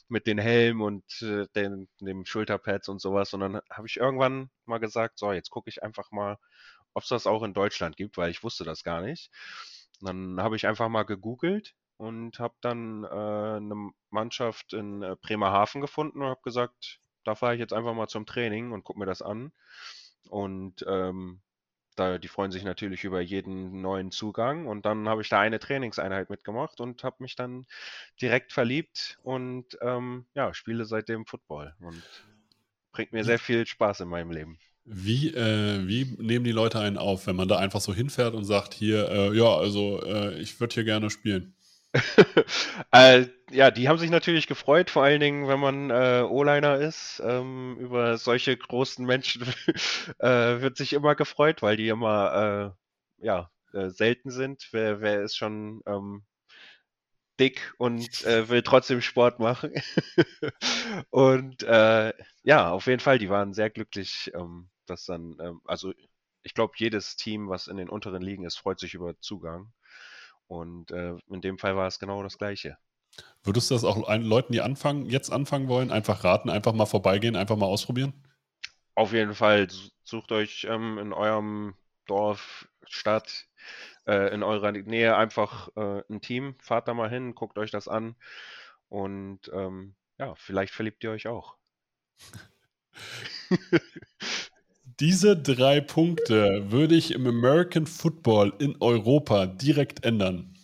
mit 0.09 0.27
den 0.27 0.39
Helmen 0.39 0.81
und 0.83 1.05
äh, 1.23 1.47
den, 1.57 1.89
dem 2.01 2.25
Schulterpads 2.25 2.89
und 2.89 3.01
sowas. 3.01 3.35
Und 3.35 3.41
dann 3.41 3.61
habe 3.71 3.87
ich 3.87 3.97
irgendwann 3.97 4.51
mal 4.65 4.79
gesagt, 4.79 5.19
so, 5.19 5.33
jetzt 5.33 5.51
gucke 5.51 5.71
ich 5.71 5.83
einfach 5.83 6.11
mal, 6.13 6.39
ob 6.95 7.03
es 7.03 7.09
das 7.09 7.27
auch 7.27 7.43
in 7.43 7.55
Deutschland 7.55 7.97
gibt, 7.97 8.17
weil 8.17 8.31
ich 8.31 8.43
wusste 8.45 8.65
das 8.65 8.85
gar 8.85 9.01
nicht. 9.03 9.31
Und 10.01 10.07
dann 10.09 10.45
habe 10.45 10.57
ich 10.57 10.67
einfach 10.67 10.89
mal 10.89 11.05
gegoogelt 11.05 11.75
und 11.97 12.39
habe 12.39 12.55
dann 12.61 13.05
äh, 13.05 13.07
eine 13.07 13.91
Mannschaft 14.11 14.73
in 14.73 15.03
äh, 15.03 15.17
Bremerhaven 15.21 15.81
gefunden 15.81 16.23
und 16.23 16.29
habe 16.29 16.43
gesagt, 16.43 17.01
da 17.25 17.35
fahre 17.35 17.55
ich 17.55 17.61
jetzt 17.61 17.73
einfach 17.73 17.95
mal 17.95 18.09
zum 18.09 18.27
Training 18.27 18.73
und 18.73 18.85
gucke 18.85 18.99
mir 18.99 19.07
das 19.07 19.23
an. 19.23 19.53
Und 20.29 20.85
ähm, 20.89 21.41
da, 21.97 22.19
die 22.19 22.29
freuen 22.29 22.53
sich 22.53 22.65
natürlich 22.65 23.05
über 23.05 23.21
jeden 23.21 23.83
neuen 23.83 24.11
Zugang. 24.11 24.67
Und 24.67 24.87
dann 24.87 25.09
habe 25.09 25.23
ich 25.23 25.29
da 25.29 25.41
eine 25.41 25.59
Trainingseinheit 25.59 26.31
mitgemacht 26.31 26.81
und 26.81 27.05
habe 27.05 27.17
mich 27.21 27.37
dann 27.37 27.67
direkt 28.21 28.53
verliebt 28.53 29.19
und 29.23 29.79
ähm, 29.83 30.27
ja, 30.35 30.55
spiele 30.55 30.85
seitdem 30.87 31.27
Football 31.27 31.75
und 31.81 32.03
bringt 32.93 33.13
mir 33.13 33.25
sehr 33.25 33.39
viel 33.39 33.67
Spaß 33.67 34.01
in 34.01 34.09
meinem 34.09 34.31
Leben. 34.31 34.59
wie, 34.85 35.29
äh, 35.35 35.87
wie 35.87 36.17
nehmen 36.19 36.45
die 36.45 36.53
Leute 36.53 36.81
einen 36.81 36.99
auf, 36.99 37.27
wenn 37.27 37.37
man 37.37 37.49
da 37.49 37.59
einfach 37.59 37.81
so 37.81 37.95
hinfährt 37.95 38.35
und 38.35 38.45
sagt, 38.45 38.75
hier, 38.75 39.09
äh, 39.11 39.37
ja, 39.37 39.57
also 39.57 40.03
äh, 40.05 40.41
ich 40.41 40.59
würde 40.61 40.75
hier 40.75 40.85
gerne 40.85 41.09
spielen? 41.11 41.55
äh, 42.93 43.27
ja, 43.51 43.71
die 43.71 43.89
haben 43.89 43.99
sich 43.99 44.11
natürlich 44.11 44.47
gefreut, 44.47 44.91
vor 44.91 45.03
allen 45.05 45.21
Dingen, 45.21 45.47
wenn 45.49 45.61
man 45.61 45.91
äh, 45.91 46.23
O-Liner 46.27 46.77
ist. 46.79 47.21
Ähm, 47.25 47.77
über 47.79 48.17
solche 48.19 48.57
großen 48.57 49.05
Menschen 49.05 49.43
äh, 50.19 50.61
wird 50.61 50.77
sich 50.77 50.93
immer 50.95 51.15
gefreut, 51.15 51.61
weil 51.63 51.77
die 51.77 51.89
immer 51.89 52.75
äh, 53.21 53.27
ja, 53.27 53.51
äh, 53.75 53.91
selten 53.91 54.31
sind. 54.31 54.69
Wer, 54.73 55.01
wer 55.01 55.23
ist 55.23 55.37
schon 55.37 55.83
ähm, 55.87 56.25
dick 57.41 57.75
und 57.79 58.25
äh, 58.25 58.49
will 58.49 58.63
trotzdem 58.63 59.01
Sport 59.01 59.39
machen? 59.39 59.73
und 61.11 61.63
ja, 62.45 62.71
auf 62.71 62.87
jeden 62.87 63.01
Fall, 63.01 63.19
die 63.19 63.31
waren 63.31 63.55
sehr 63.55 63.71
glücklich, 63.71 64.31
ähm, 64.35 64.69
dass 64.87 65.05
dann, 65.07 65.37
ähm, 65.41 65.61
also 65.65 65.93
ich 66.43 66.55
glaube, 66.55 66.75
jedes 66.77 67.17
Team, 67.17 67.49
was 67.49 67.69
in 67.69 67.77
den 67.77 67.89
unteren 67.89 68.23
Ligen 68.23 68.45
ist, 68.45 68.57
freut 68.59 68.81
sich 68.81 68.95
über 68.95 69.19
Zugang. 69.21 69.73
Und 70.53 70.91
äh, 70.91 71.15
in 71.31 71.41
dem 71.41 71.57
Fall 71.59 71.77
war 71.77 71.87
es 71.87 71.99
genau 71.99 72.23
das 72.23 72.37
Gleiche. 72.37 72.77
Würdest 73.43 73.71
du 73.71 73.75
das 73.75 73.85
auch 73.85 74.07
Leuten, 74.19 74.53
die 74.53 74.61
anfangen, 74.61 75.07
jetzt 75.07 75.31
anfangen 75.31 75.69
wollen, 75.69 75.91
einfach 75.91 76.25
raten, 76.25 76.51
einfach 76.51 76.75
mal 76.75 76.85
vorbeigehen, 76.85 77.37
einfach 77.37 77.57
mal 77.57 77.67
ausprobieren? 77.67 78.13
Auf 78.95 79.15
jeden 79.15 79.35
Fall, 79.35 79.69
sucht 80.05 80.31
euch 80.31 80.67
ähm, 80.69 80.99
in 80.99 81.15
eurem 81.15 81.75
Dorf, 82.07 82.69
Stadt, 82.87 83.47
äh, 84.07 84.35
in 84.35 84.43
eurer 84.43 84.73
Nähe 84.73 85.17
einfach 85.17 85.71
äh, 85.75 86.03
ein 86.11 86.21
Team, 86.21 86.55
fahrt 86.61 86.87
da 86.87 86.93
mal 86.93 87.09
hin, 87.09 87.35
guckt 87.35 87.57
euch 87.57 87.71
das 87.71 87.89
an 87.89 88.15
und 88.89 89.51
ähm, 89.55 89.95
ja, 90.19 90.35
vielleicht 90.35 90.75
verliebt 90.75 91.03
ihr 91.03 91.13
euch 91.13 91.29
auch. 91.29 91.57
Diese 95.01 95.37
drei 95.37 95.81
Punkte 95.81 96.71
würde 96.71 96.95
ich 96.95 97.13
im 97.13 97.27
American 97.27 97.87
Football 97.87 98.53
in 98.59 98.77
Europa 98.81 99.47
direkt 99.47 100.05
ändern. 100.05 100.55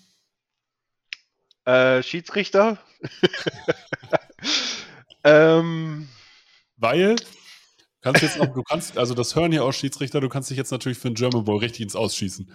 Äh, 1.64 2.03
Schiedsrichter? 2.03 2.79
ähm, 5.25 6.09
Weil, 6.77 7.17
kannst 8.01 8.23
jetzt 8.23 8.41
auch, 8.41 8.53
du 8.53 8.62
kannst, 8.62 8.97
also 8.97 9.14
das 9.14 9.37
hören 9.37 9.53
hier 9.53 9.64
auch 9.64 9.73
Schiedsrichter, 9.73 10.21
du 10.21 10.29
kannst 10.29 10.51
dich 10.51 10.57
jetzt 10.57 10.73
natürlich 10.73 10.99
für 10.99 11.09
den 11.09 11.14
German 11.14 11.45
Bowl 11.45 11.59
richtig 11.59 11.83
ins 11.83 11.97
Ausschießen. 11.97 12.51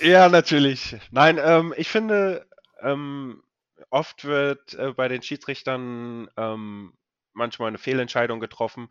Ja, 0.00 0.28
natürlich. 0.28 0.96
Nein, 1.10 1.38
ähm, 1.42 1.74
ich 1.76 1.88
finde, 1.88 2.46
ähm, 2.82 3.42
oft 3.90 4.24
wird 4.24 4.74
äh, 4.74 4.92
bei 4.92 5.08
den 5.08 5.22
Schiedsrichtern 5.22 6.28
ähm, 6.36 6.92
manchmal 7.32 7.68
eine 7.68 7.78
Fehlentscheidung 7.78 8.40
getroffen, 8.40 8.88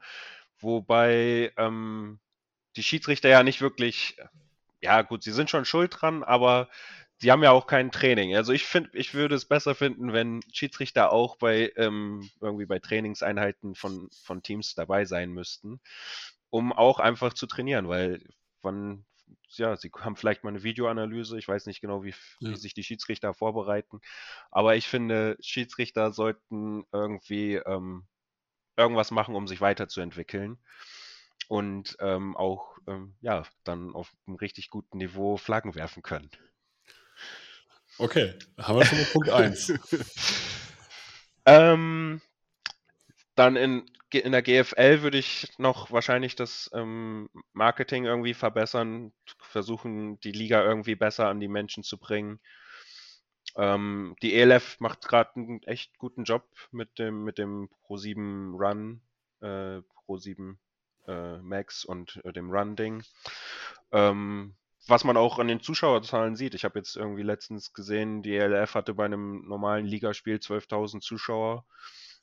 wobei 0.60 1.54
ähm, 1.58 2.20
die 2.76 2.84
Schiedsrichter 2.84 3.30
ja 3.30 3.44
nicht 3.44 3.62
wirklich, 3.62 4.18
ja 4.82 5.02
gut, 5.02 5.24
sie 5.24 5.32
sind 5.32 5.50
schon 5.50 5.66
schuld 5.66 5.96
dran, 6.00 6.24
aber 6.24 6.70
sie 7.18 7.32
haben 7.32 7.44
ja 7.44 7.52
auch 7.52 7.68
kein 7.68 7.92
Training. 7.92 8.36
Also 8.36 8.54
ich 8.54 8.66
finde, 8.66 8.92
ich 8.94 9.14
würde 9.14 9.36
es 9.36 9.46
besser 9.46 9.76
finden, 9.76 10.14
wenn 10.14 10.42
Schiedsrichter 10.54 11.12
auch 11.12 11.38
bei 11.38 11.72
ähm, 11.78 12.30
irgendwie 12.42 12.66
bei 12.66 12.80
Trainingseinheiten 12.80 13.76
von, 13.76 14.10
von 14.24 14.44
Teams 14.44 14.76
dabei 14.76 15.06
sein 15.06 15.32
müssten, 15.32 15.82
um 16.50 16.74
auch 16.74 17.00
einfach 17.00 17.34
zu 17.34 17.48
trainieren, 17.48 17.88
weil 17.88 18.22
wann 18.62 19.06
ja, 19.52 19.76
sie 19.78 19.92
haben 20.00 20.16
vielleicht 20.16 20.44
mal 20.44 20.50
eine 20.52 20.64
Videoanalyse. 20.64 21.38
Ich 21.38 21.48
weiß 21.48 21.66
nicht 21.66 21.82
genau, 21.82 22.04
wie, 22.04 22.14
Ja. 22.40 22.52
wie 22.52 22.56
sich 22.56 22.74
die 22.74 22.84
Schiedsrichter 22.84 23.34
vorbereiten. 23.34 24.00
Aber 24.52 24.76
ich 24.76 24.88
finde, 24.88 25.38
Schiedsrichter 25.42 26.12
sollten 26.12 26.84
irgendwie 26.92 27.56
ähm, 27.56 28.06
irgendwas 28.80 29.12
machen, 29.12 29.36
um 29.36 29.48
sich 29.48 29.62
weiterzuentwickeln. 29.62 30.58
Und 31.48 31.98
ähm, 32.00 32.38
auch, 32.38 32.78
ähm, 32.88 33.16
ja, 33.22 33.44
dann 33.64 33.94
auf 33.96 34.12
einem 34.28 34.36
richtig 34.36 34.70
guten 34.70 34.98
Niveau 34.98 35.38
Flaggen 35.38 35.76
werfen 35.76 36.04
können. 36.04 36.30
Okay, 37.98 38.34
haben 38.58 38.80
wir 38.80 38.86
schon 38.86 38.98
mal 38.98 39.06
Punkt 39.06 39.30
1. 39.30 39.74
Ähm, 41.46 42.22
dann 43.34 43.56
in, 43.56 43.86
in 44.12 44.32
der 44.32 44.44
GFL 44.44 45.02
würde 45.02 45.18
ich 45.18 45.48
noch 45.58 45.92
wahrscheinlich 45.92 46.36
das 46.36 46.70
ähm, 46.74 47.30
Marketing 47.54 48.06
irgendwie 48.06 48.36
verbessern, 48.36 49.14
versuchen, 49.40 50.20
die 50.20 50.32
Liga 50.32 50.64
irgendwie 50.64 50.96
besser 50.96 51.28
an 51.28 51.40
die 51.40 51.48
Menschen 51.48 51.84
zu 51.84 51.98
bringen. 51.98 52.40
Ähm, 53.60 54.16
die 54.22 54.36
ELF 54.36 54.80
macht 54.80 55.06
gerade 55.06 55.32
einen 55.36 55.62
echt 55.64 55.98
guten 55.98 56.24
Job 56.24 56.46
mit 56.72 56.98
dem, 56.98 57.26
mit 57.26 57.38
dem 57.38 57.70
Pro7 57.86 58.54
Run, 58.58 59.02
äh, 59.42 59.82
Pro7 60.08 60.56
äh, 61.08 61.40
Max 61.40 61.84
und 61.84 62.22
äh, 62.24 62.32
dem 62.32 62.50
Run-Ding. 62.52 63.04
Ähm, 63.92 64.56
was 64.88 65.04
man 65.04 65.18
auch 65.18 65.40
an 65.40 65.50
den 65.50 65.60
Zuschauerzahlen 65.62 66.38
sieht. 66.38 66.54
Ich 66.54 66.64
habe 66.64 66.80
jetzt 66.80 66.96
irgendwie 66.96 67.22
letztens 67.22 67.74
gesehen, 67.74 68.24
die 68.24 68.34
ELF 68.38 68.76
hatte 68.76 68.94
bei 68.94 69.04
einem 69.06 69.46
normalen 69.46 69.86
Ligaspiel 69.86 70.38
12.000 70.38 71.02
Zuschauer, 71.02 71.66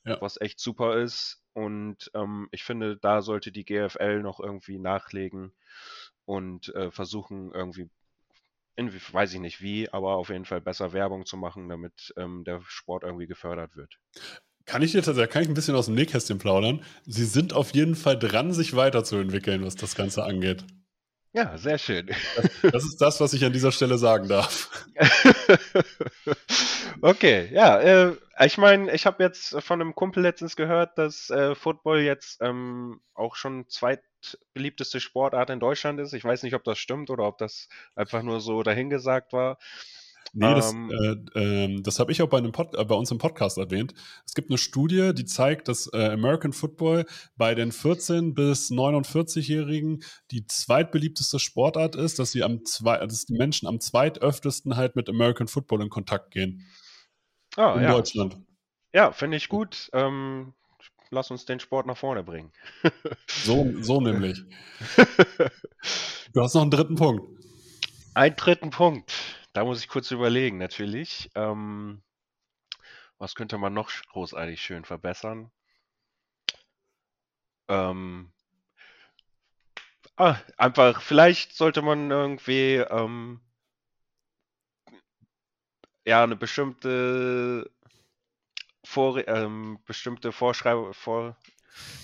Ja. 0.04 0.18
was 0.22 0.40
echt 0.40 0.58
super 0.58 0.96
ist. 0.96 1.42
Und 1.52 2.10
ähm, 2.14 2.48
ich 2.50 2.64
finde, 2.64 2.96
da 2.96 3.20
sollte 3.20 3.52
die 3.52 3.64
GFL 3.66 4.22
noch 4.22 4.40
irgendwie 4.40 4.78
nachlegen 4.78 5.52
und 6.24 6.74
äh, 6.74 6.90
versuchen 6.90 7.52
irgendwie, 7.52 7.90
irgendwie, 8.76 9.00
weiß 9.12 9.34
ich 9.34 9.40
nicht 9.40 9.60
wie, 9.60 9.88
aber 9.90 10.16
auf 10.16 10.28
jeden 10.28 10.44
Fall 10.44 10.60
besser 10.60 10.92
Werbung 10.92 11.26
zu 11.26 11.36
machen, 11.36 11.68
damit 11.68 12.12
ähm, 12.16 12.44
der 12.44 12.60
Sport 12.66 13.02
irgendwie 13.04 13.26
gefördert 13.26 13.76
wird. 13.76 13.98
Kann 14.66 14.82
ich 14.82 14.92
dir 14.92 15.02
tatsächlich, 15.02 15.32
kann 15.32 15.42
ich 15.42 15.48
ein 15.48 15.54
bisschen 15.54 15.76
aus 15.76 15.86
dem 15.86 15.94
Nähkästchen 15.94 16.38
plaudern? 16.38 16.82
Sie 17.04 17.24
sind 17.24 17.52
auf 17.52 17.72
jeden 17.74 17.94
Fall 17.94 18.18
dran, 18.18 18.52
sich 18.52 18.74
weiterzuentwickeln, 18.74 19.64
was 19.64 19.76
das 19.76 19.94
Ganze 19.94 20.24
angeht. 20.24 20.64
Ja, 21.36 21.58
sehr 21.58 21.76
schön. 21.76 22.08
Das 22.62 22.82
ist 22.82 22.96
das, 22.96 23.20
was 23.20 23.34
ich 23.34 23.44
an 23.44 23.52
dieser 23.52 23.70
Stelle 23.70 23.98
sagen 23.98 24.26
darf. 24.28 24.70
Okay, 27.02 27.50
ja, 27.52 27.78
äh, 27.78 28.16
ich 28.44 28.56
meine, 28.56 28.90
ich 28.92 29.04
habe 29.04 29.22
jetzt 29.22 29.60
von 29.62 29.82
einem 29.82 29.94
Kumpel 29.94 30.22
letztens 30.22 30.56
gehört, 30.56 30.96
dass 30.96 31.28
äh, 31.28 31.54
Football 31.54 32.00
jetzt 32.00 32.40
ähm, 32.40 33.00
auch 33.12 33.36
schon 33.36 33.68
zweitbeliebteste 33.68 34.98
Sportart 35.00 35.50
in 35.50 35.60
Deutschland 35.60 36.00
ist. 36.00 36.14
Ich 36.14 36.24
weiß 36.24 36.42
nicht, 36.42 36.54
ob 36.54 36.64
das 36.64 36.78
stimmt 36.78 37.10
oder 37.10 37.24
ob 37.24 37.36
das 37.36 37.68
einfach 37.94 38.22
nur 38.22 38.40
so 38.40 38.62
dahingesagt 38.62 39.34
war. 39.34 39.58
Nee, 40.32 40.54
das, 40.54 40.72
Ähm. 40.72 40.90
äh, 41.34 41.40
ähm, 41.40 41.82
das 41.82 41.98
habe 41.98 42.12
ich 42.12 42.20
auch 42.20 42.28
bei, 42.28 42.38
einem 42.38 42.52
Pod, 42.52 42.74
äh, 42.74 42.84
bei 42.84 42.94
uns 42.94 43.10
im 43.10 43.18
Podcast 43.18 43.58
erwähnt. 43.58 43.94
Es 44.26 44.34
gibt 44.34 44.50
eine 44.50 44.58
Studie, 44.58 45.12
die 45.14 45.24
zeigt, 45.24 45.68
dass 45.68 45.88
äh, 45.92 46.10
American 46.10 46.52
Football 46.52 47.06
bei 47.36 47.54
den 47.54 47.72
14- 47.72 48.34
bis 48.34 48.70
49-Jährigen 48.70 50.02
die 50.30 50.46
zweitbeliebteste 50.46 51.38
Sportart 51.38 51.94
ist, 51.96 52.18
dass 52.18 52.32
sie 52.32 52.42
am 52.42 52.64
zwei, 52.64 52.98
dass 52.98 53.24
die 53.24 53.34
Menschen 53.34 53.66
am 53.68 53.80
zweitöftesten 53.80 54.76
halt 54.76 54.96
mit 54.96 55.08
American 55.08 55.48
Football 55.48 55.82
in 55.82 55.88
Kontakt 55.90 56.32
gehen 56.32 56.66
Ah, 57.56 57.74
in 57.76 57.84
ja. 57.84 57.92
Deutschland. 57.92 58.36
Ja, 58.92 59.12
finde 59.12 59.36
ich 59.36 59.48
gut. 59.48 59.88
Ähm, 59.94 60.52
lass 61.10 61.30
uns 61.30 61.44
den 61.46 61.60
Sport 61.60 61.86
nach 61.86 61.96
vorne 61.96 62.22
bringen. 62.22 62.52
So, 63.26 63.72
so 63.80 64.00
nämlich. 64.02 64.42
Du 66.32 66.42
hast 66.42 66.54
noch 66.54 66.62
einen 66.62 66.70
dritten 66.70 66.96
Punkt. 66.96 67.22
Ein 68.14 68.34
dritten 68.36 68.70
Punkt. 68.70 69.12
Da 69.56 69.64
muss 69.64 69.80
ich 69.80 69.88
kurz 69.88 70.10
überlegen, 70.10 70.58
natürlich. 70.58 71.30
Ähm, 71.34 72.02
was 73.16 73.34
könnte 73.34 73.56
man 73.56 73.72
noch 73.72 73.90
großartig 74.12 74.60
schön 74.60 74.84
verbessern? 74.84 75.50
Ähm, 77.68 78.32
ah, 80.18 80.36
einfach, 80.58 81.00
vielleicht 81.00 81.56
sollte 81.56 81.80
man 81.80 82.10
irgendwie 82.10 82.74
ähm, 82.74 83.40
ja 86.04 86.22
eine 86.22 86.36
bestimmte 86.36 87.70
vor, 88.84 89.26
ähm, 89.26 89.78
bestimmte 89.86 90.32
Vorschreibe 90.32 90.92
vor, 90.92 91.34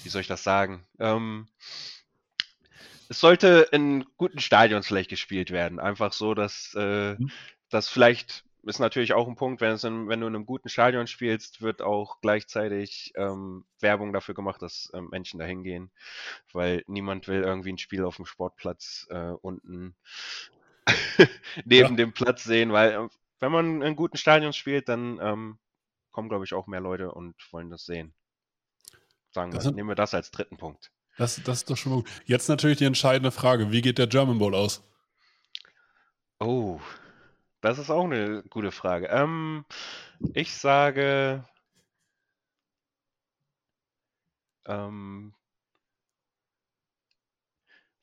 wie 0.04 0.08
soll 0.08 0.22
ich 0.22 0.26
das 0.28 0.42
sagen? 0.42 0.86
Ähm, 0.98 1.48
es 3.12 3.20
sollte 3.20 3.68
in 3.72 4.06
guten 4.16 4.40
Stadions 4.40 4.86
vielleicht 4.86 5.10
gespielt 5.10 5.50
werden. 5.50 5.78
Einfach 5.80 6.12
so, 6.14 6.34
dass 6.34 6.74
äh, 6.74 7.16
Mhm. 7.18 7.32
das 7.70 7.88
vielleicht 7.88 8.44
ist 8.64 8.78
natürlich 8.78 9.12
auch 9.12 9.28
ein 9.28 9.36
Punkt, 9.36 9.60
wenn, 9.60 9.76
in, 9.76 10.08
wenn 10.08 10.20
du 10.20 10.28
in 10.28 10.36
einem 10.36 10.46
guten 10.46 10.68
Stadion 10.70 11.06
spielst, 11.08 11.62
wird 11.62 11.82
auch 11.82 12.20
gleichzeitig 12.22 13.12
ähm, 13.16 13.66
Werbung 13.80 14.12
dafür 14.12 14.34
gemacht, 14.34 14.62
dass 14.62 14.90
ähm, 14.94 15.08
Menschen 15.10 15.38
dahin 15.40 15.64
gehen, 15.64 15.90
weil 16.52 16.84
niemand 16.88 17.28
will 17.28 17.42
irgendwie 17.42 17.72
ein 17.72 17.78
Spiel 17.78 18.04
auf 18.04 18.16
dem 18.16 18.26
Sportplatz 18.26 19.06
äh, 19.10 19.32
unten 19.42 19.96
neben 21.64 21.96
Ja. 21.96 21.96
dem 21.96 22.12
Platz 22.12 22.44
sehen, 22.44 22.72
weil 22.72 22.92
äh, 22.92 23.08
wenn 23.40 23.52
man 23.52 23.82
in 23.82 23.96
guten 23.96 24.16
Stadions 24.16 24.56
spielt, 24.56 24.88
dann 24.88 25.18
ähm, 25.22 25.58
kommen, 26.12 26.28
glaube 26.28 26.44
ich, 26.44 26.54
auch 26.54 26.66
mehr 26.66 26.80
Leute 26.80 27.12
und 27.12 27.34
wollen 27.52 27.70
das 27.70 27.86
sehen. 27.86 28.14
Sagen 29.32 29.52
wir, 29.52 29.66
nehmen 29.72 29.88
wir 29.88 29.94
das 29.96 30.14
als 30.14 30.30
dritten 30.30 30.58
Punkt. 30.58 30.92
Das, 31.16 31.42
das 31.42 31.58
ist 31.58 31.70
doch 31.70 31.76
schon 31.78 31.92
mal 31.92 31.96
gut. 32.02 32.10
Jetzt 32.26 32.48
natürlich 32.48 32.76
die 32.78 32.84
entscheidende 32.84 33.30
Frage: 33.30 33.72
Wie 33.72 33.80
geht 33.80 33.96
der 33.98 34.06
German 34.08 34.38
Bowl 34.38 34.54
aus? 34.54 34.82
Oh, 36.40 36.80
das 37.62 37.78
ist 37.78 37.90
auch 37.90 38.04
eine 38.04 38.42
gute 38.50 38.72
Frage. 38.72 39.08
Ähm, 39.08 39.64
ich 40.34 40.54
sage 40.56 41.44
ähm, 44.66 45.34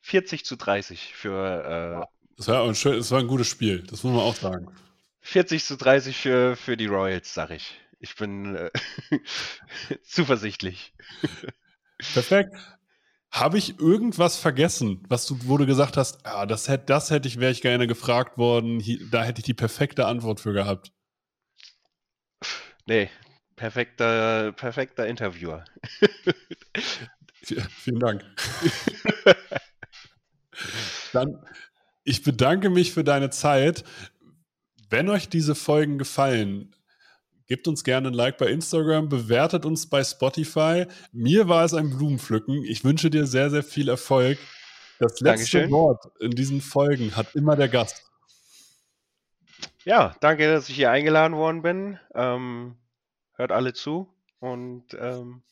40 0.00 0.44
zu 0.44 0.54
30 0.56 1.12
für 1.14 2.08
Das 2.36 2.48
war, 2.48 2.64
ein 2.64 2.74
schön, 2.74 2.96
das 2.96 3.12
war 3.12 3.20
ein 3.20 3.28
gutes 3.28 3.46
Spiel, 3.48 3.82
das 3.84 4.02
muss 4.02 4.12
man 4.12 4.22
auch 4.22 4.34
sagen. 4.34 4.66
äh, 5.22 5.26
40 5.26 5.64
zu 5.64 5.76
30 5.76 6.16
für, 6.16 6.56
für 6.56 6.76
die 6.76 6.86
Royals, 6.86 7.34
sag 7.34 7.50
ich. 7.50 7.78
Ich 8.00 8.16
bin 8.16 8.56
äh, 8.56 8.70
zuversichtlich. 10.02 10.94
Perfekt. 12.12 12.54
Habe 13.32 13.58
ich 13.58 13.78
irgendwas 13.78 14.36
vergessen, 14.36 15.04
was 15.08 15.26
du, 15.26 15.38
wo 15.44 15.56
du 15.56 15.64
gesagt 15.64 15.96
hast, 15.96 16.26
ah, 16.26 16.46
das 16.46 16.68
hätte, 16.68 16.86
das 16.86 17.10
hätte 17.10 17.28
ich, 17.28 17.38
wäre 17.38 17.52
ich 17.52 17.62
gerne 17.62 17.86
gefragt 17.86 18.38
worden, 18.38 18.80
hier, 18.80 18.98
da 19.10 19.22
hätte 19.22 19.38
ich 19.38 19.44
die 19.44 19.54
perfekte 19.54 20.06
Antwort 20.06 20.40
für 20.40 20.52
gehabt. 20.52 20.92
Nee, 22.86 23.08
perfekter, 23.54 24.52
perfekter 24.52 25.06
Interviewer. 25.06 25.64
Vielen 27.42 28.00
Dank. 28.00 28.24
Dann, 31.12 31.44
ich 32.04 32.22
bedanke 32.22 32.68
mich 32.68 32.92
für 32.92 33.04
deine 33.04 33.30
Zeit. 33.30 33.84
Wenn 34.88 35.08
euch 35.08 35.28
diese 35.28 35.54
Folgen 35.54 35.98
gefallen, 35.98 36.74
gebt 37.50 37.66
uns 37.66 37.82
gerne 37.82 38.08
ein 38.08 38.14
Like 38.14 38.38
bei 38.38 38.46
Instagram, 38.46 39.08
bewertet 39.08 39.66
uns 39.66 39.88
bei 39.88 40.04
Spotify. 40.04 40.86
Mir 41.10 41.48
war 41.48 41.64
es 41.64 41.74
ein 41.74 41.90
Blumenpflücken. 41.90 42.64
Ich 42.64 42.84
wünsche 42.84 43.10
dir 43.10 43.26
sehr, 43.26 43.50
sehr 43.50 43.64
viel 43.64 43.88
Erfolg. 43.88 44.38
Das 45.00 45.18
letzte 45.18 45.24
Dankeschön. 45.24 45.70
Wort 45.72 46.04
in 46.20 46.30
diesen 46.30 46.60
Folgen 46.60 47.16
hat 47.16 47.34
immer 47.34 47.56
der 47.56 47.68
Gast. 47.68 48.08
Ja, 49.84 50.14
danke, 50.20 50.48
dass 50.52 50.68
ich 50.68 50.76
hier 50.76 50.92
eingeladen 50.92 51.36
worden 51.36 51.62
bin. 51.62 51.98
Ähm, 52.14 52.76
hört 53.34 53.50
alle 53.50 53.72
zu 53.72 54.14
und 54.38 54.84
ähm, 54.96 55.42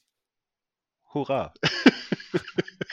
hurra. 1.12 1.52